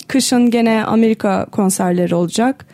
kışın 0.07 0.51
gene 0.51 0.83
Amerika 0.85 1.45
konserleri 1.45 2.15
olacak. 2.15 2.65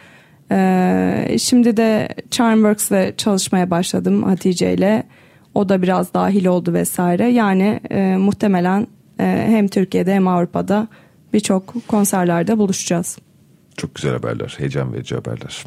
Ee, 0.52 1.38
şimdi 1.40 1.78
de 1.78 2.10
Charmworks'le 2.32 3.18
çalışmaya 3.18 3.72
başladım 3.72 4.24
Hatice 4.24 4.74
ile. 4.74 5.04
O 5.56 5.70
da 5.70 5.82
biraz 5.82 6.14
dahil 6.14 6.46
oldu 6.46 6.74
vesaire. 6.74 7.28
Yani 7.28 7.80
e, 7.92 8.18
muhtemelen 8.18 8.88
e, 9.20 9.24
hem 9.48 9.68
Türkiye'de 9.68 10.14
hem 10.14 10.28
Avrupa'da 10.28 10.88
birçok 11.34 11.88
konserlerde 11.88 12.58
buluşacağız. 12.58 13.18
Çok 13.78 13.96
güzel 13.96 14.12
haberler, 14.12 14.56
heyecan 14.58 14.94
verici 14.94 15.16
haberler. 15.16 15.64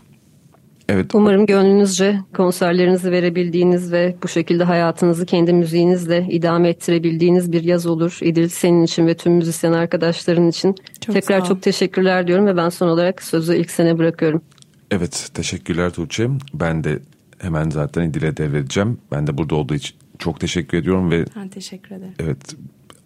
Evet. 0.91 1.15
Umarım 1.15 1.47
gönlünüzce 1.47 2.21
konserlerinizi 2.37 3.11
verebildiğiniz 3.13 3.93
ve 3.93 4.17
bu 4.23 4.29
şekilde 4.29 4.65
hayatınızı 4.65 5.27
kendi 5.27 5.53
müziğinizle 5.53 6.27
idame 6.31 6.69
ettirebildiğiniz 6.69 7.53
bir 7.53 7.63
yaz 7.63 7.87
olur. 7.87 8.19
İdil 8.23 8.49
senin 8.49 8.85
için 8.85 9.07
ve 9.07 9.17
tüm 9.17 9.33
müzisyen 9.33 9.73
arkadaşların 9.73 10.49
için. 10.49 10.75
Çok 11.01 11.15
Tekrar 11.15 11.45
çok 11.45 11.63
teşekkürler 11.63 12.27
diyorum 12.27 12.47
ve 12.47 12.57
ben 12.57 12.69
son 12.69 12.89
olarak 12.89 13.23
sözü 13.23 13.57
ilk 13.57 13.71
sene 13.71 13.99
bırakıyorum. 13.99 14.43
Evet 14.91 15.31
teşekkürler 15.35 15.91
Tuğçe. 15.91 16.29
Ben 16.55 16.85
de 16.85 16.99
hemen 17.39 17.71
zaten 17.71 18.03
İdil'e 18.03 18.37
devredeceğim. 18.37 18.99
Ben 19.13 19.27
de 19.27 19.39
burada 19.39 19.55
olduğu 19.55 19.75
için 19.75 19.97
çok 20.19 20.41
teşekkür 20.41 20.79
ediyorum 20.79 21.11
ve 21.11 21.25
ben 21.37 21.49
teşekkür 21.49 21.95
ederim. 21.95 22.15
Evet 22.19 22.55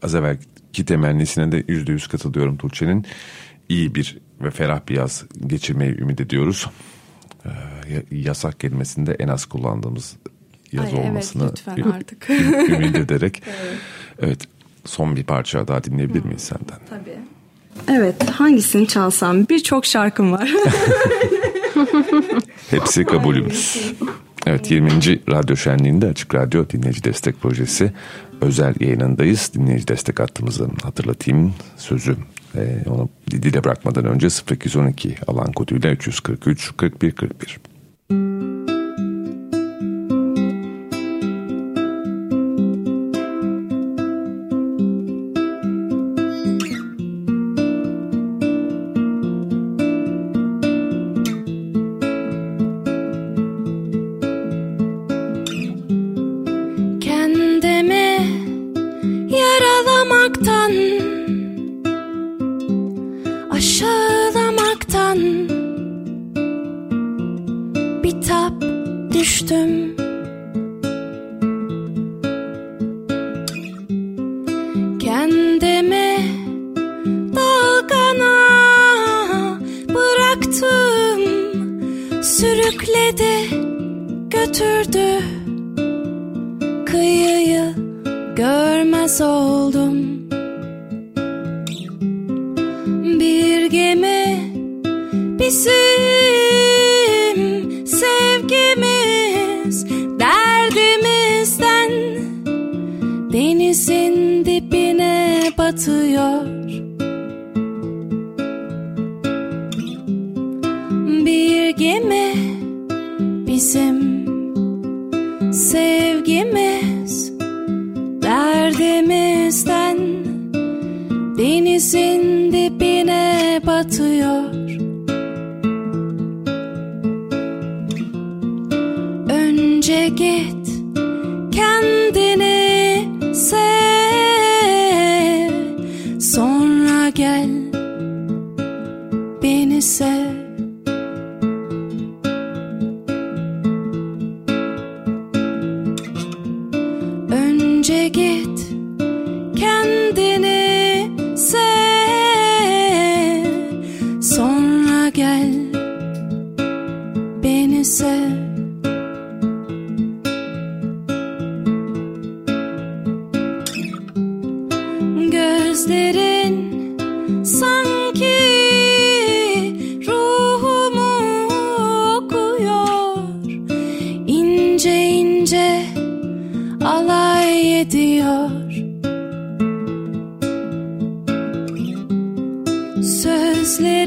az 0.04 0.14
evvelki 0.14 0.84
temennisine 0.86 1.52
de 1.52 1.64
yüzde 1.68 1.92
yüz 1.92 2.06
katılıyorum 2.06 2.56
Tuğçe'nin. 2.56 3.06
iyi 3.68 3.94
bir 3.94 4.18
ve 4.40 4.50
ferah 4.50 4.80
bir 4.88 4.96
yaz 4.96 5.24
geçirmeyi 5.46 6.00
ümit 6.00 6.20
ediyoruz. 6.20 6.66
Ee, 7.46 7.50
yasak 8.10 8.60
kelimesinde 8.60 9.16
en 9.18 9.28
az 9.28 9.44
kullandığımız 9.44 10.16
yaz 10.72 10.94
Ay, 10.94 11.00
olmasını 11.00 11.42
evet, 11.42 11.52
lütfen 11.52 11.90
artık. 11.90 12.30
ümit 12.70 12.96
ederek. 12.96 13.42
evet. 13.46 13.78
evet 14.18 14.48
son 14.84 15.16
bir 15.16 15.24
parça 15.24 15.68
daha 15.68 15.84
dinleyebilir 15.84 16.24
miyiz 16.24 16.42
senden? 16.42 16.78
Tabii. 16.90 17.18
Evet 17.88 18.30
hangisini 18.30 18.88
çalsam 18.88 19.48
birçok 19.48 19.86
şarkım 19.86 20.32
var. 20.32 20.50
Hepsi 22.70 23.04
kabulümüz. 23.04 23.92
Evet 24.46 24.70
20. 24.70 24.90
Radyo 25.30 25.56
Şenliği'nde 25.56 26.06
Açık 26.06 26.34
Radyo 26.34 26.68
Dinleyici 26.70 27.04
Destek 27.04 27.40
Projesi 27.40 27.92
özel 28.40 28.74
yayınındayız. 28.80 29.50
Dinleyici 29.54 29.88
destek 29.88 30.20
hattımızı 30.20 30.68
hatırlatayım. 30.82 31.54
Sözü 31.76 32.16
e, 32.54 32.78
onu 32.90 33.08
dile 33.30 33.64
bırakmadan 33.64 34.04
önce 34.04 34.28
0212 34.50 35.14
alan 35.26 35.52
koduyla 35.52 35.90
343 35.90 36.72
41 36.76 37.12
41. 37.12 38.63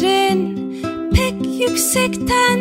Sözlerin 0.08 0.82
pek 1.16 1.60
yüksekten 1.60 2.60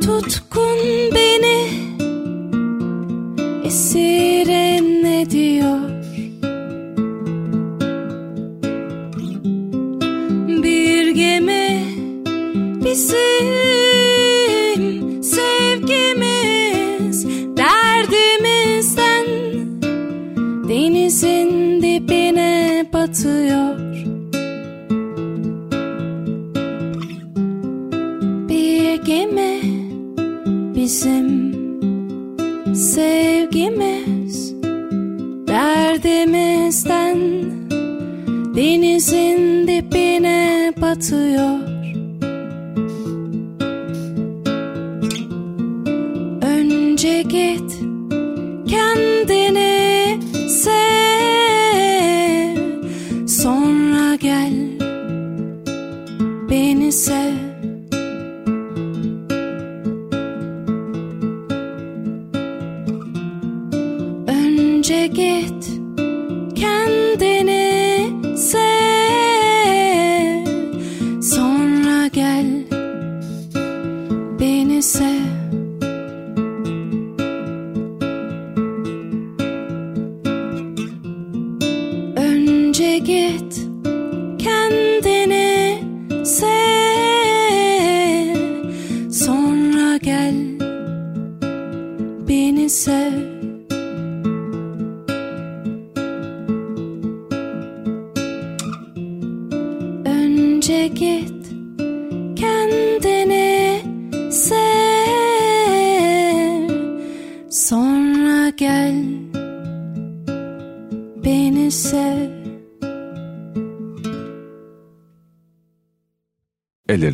Tutkun 0.00 0.63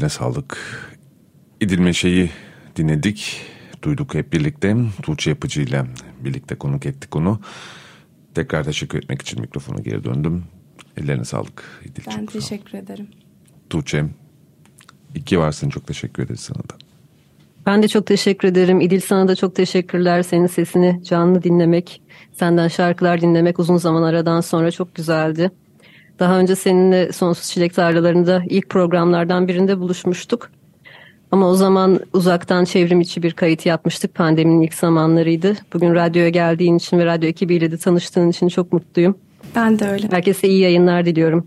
Ellerine 0.01 0.09
sağlık. 0.11 0.59
İdil 1.61 1.93
şeyi 1.93 2.31
dinledik, 2.77 3.41
duyduk 3.83 4.15
hep 4.15 4.33
birlikte. 4.33 4.77
Tuğçe 5.03 5.31
Yapıcı 5.31 5.61
ile 5.61 5.85
birlikte 6.21 6.55
konuk 6.55 6.87
ettik 6.87 7.17
onu. 7.17 7.41
Tekrar 8.35 8.65
teşekkür 8.65 8.99
etmek 8.99 9.23
için 9.23 9.41
mikrofona 9.41 9.79
geri 9.81 10.05
döndüm. 10.05 10.45
Ellerine 10.97 11.25
sağlık 11.25 11.65
İdil'ciğim. 11.85 12.19
Ben 12.21 12.27
teşekkür 12.27 12.79
ederim. 12.79 13.09
Tuğçe, 13.71 14.05
iki 15.15 15.39
varsın 15.39 15.69
çok 15.69 15.87
teşekkür 15.87 16.23
ederiz 16.23 16.41
sana 16.41 16.59
da. 16.59 16.75
Ben 17.67 17.83
de 17.83 17.89
çok 17.89 18.07
teşekkür 18.07 18.49
ederim. 18.49 18.81
İdil 18.81 19.01
sana 19.01 19.29
da 19.29 19.37
çok 19.37 19.55
teşekkürler. 19.55 20.23
Senin 20.23 20.47
sesini 20.47 21.01
canlı 21.05 21.43
dinlemek, 21.43 22.03
senden 22.33 22.69
şarkılar 22.69 23.21
dinlemek 23.21 23.59
uzun 23.59 23.77
zaman 23.77 24.03
aradan 24.03 24.41
sonra 24.41 24.71
çok 24.71 24.95
güzeldi. 24.95 25.51
Daha 26.21 26.39
önce 26.39 26.57
seninle 26.57 27.13
Sonsuz 27.13 27.51
Çilek 27.51 27.75
Tarlaları'nda 27.75 28.43
ilk 28.49 28.69
programlardan 28.69 29.49
birinde 29.49 29.79
buluşmuştuk. 29.79 30.51
Ama 31.33 31.49
o 31.49 31.55
zaman 31.55 32.01
uzaktan 32.13 32.65
çevrim 32.65 33.01
içi 33.01 33.23
bir 33.23 33.33
kayıt 33.33 33.67
yapmıştık. 33.67 34.15
Pandeminin 34.15 34.61
ilk 34.61 34.75
zamanlarıydı. 34.75 35.57
Bugün 35.75 35.95
radyoya 35.95 36.29
geldiğin 36.29 36.77
için 36.77 36.99
ve 36.99 37.07
radyo 37.07 37.29
ekibiyle 37.29 37.71
de 37.71 37.77
tanıştığın 37.79 38.31
için 38.31 38.49
çok 38.49 38.73
mutluyum. 38.73 39.19
Ben 39.57 39.79
de 39.79 39.89
öyle. 39.89 40.09
Herkese 40.11 40.49
iyi 40.49 40.61
yayınlar 40.61 41.07
diliyorum. 41.07 41.47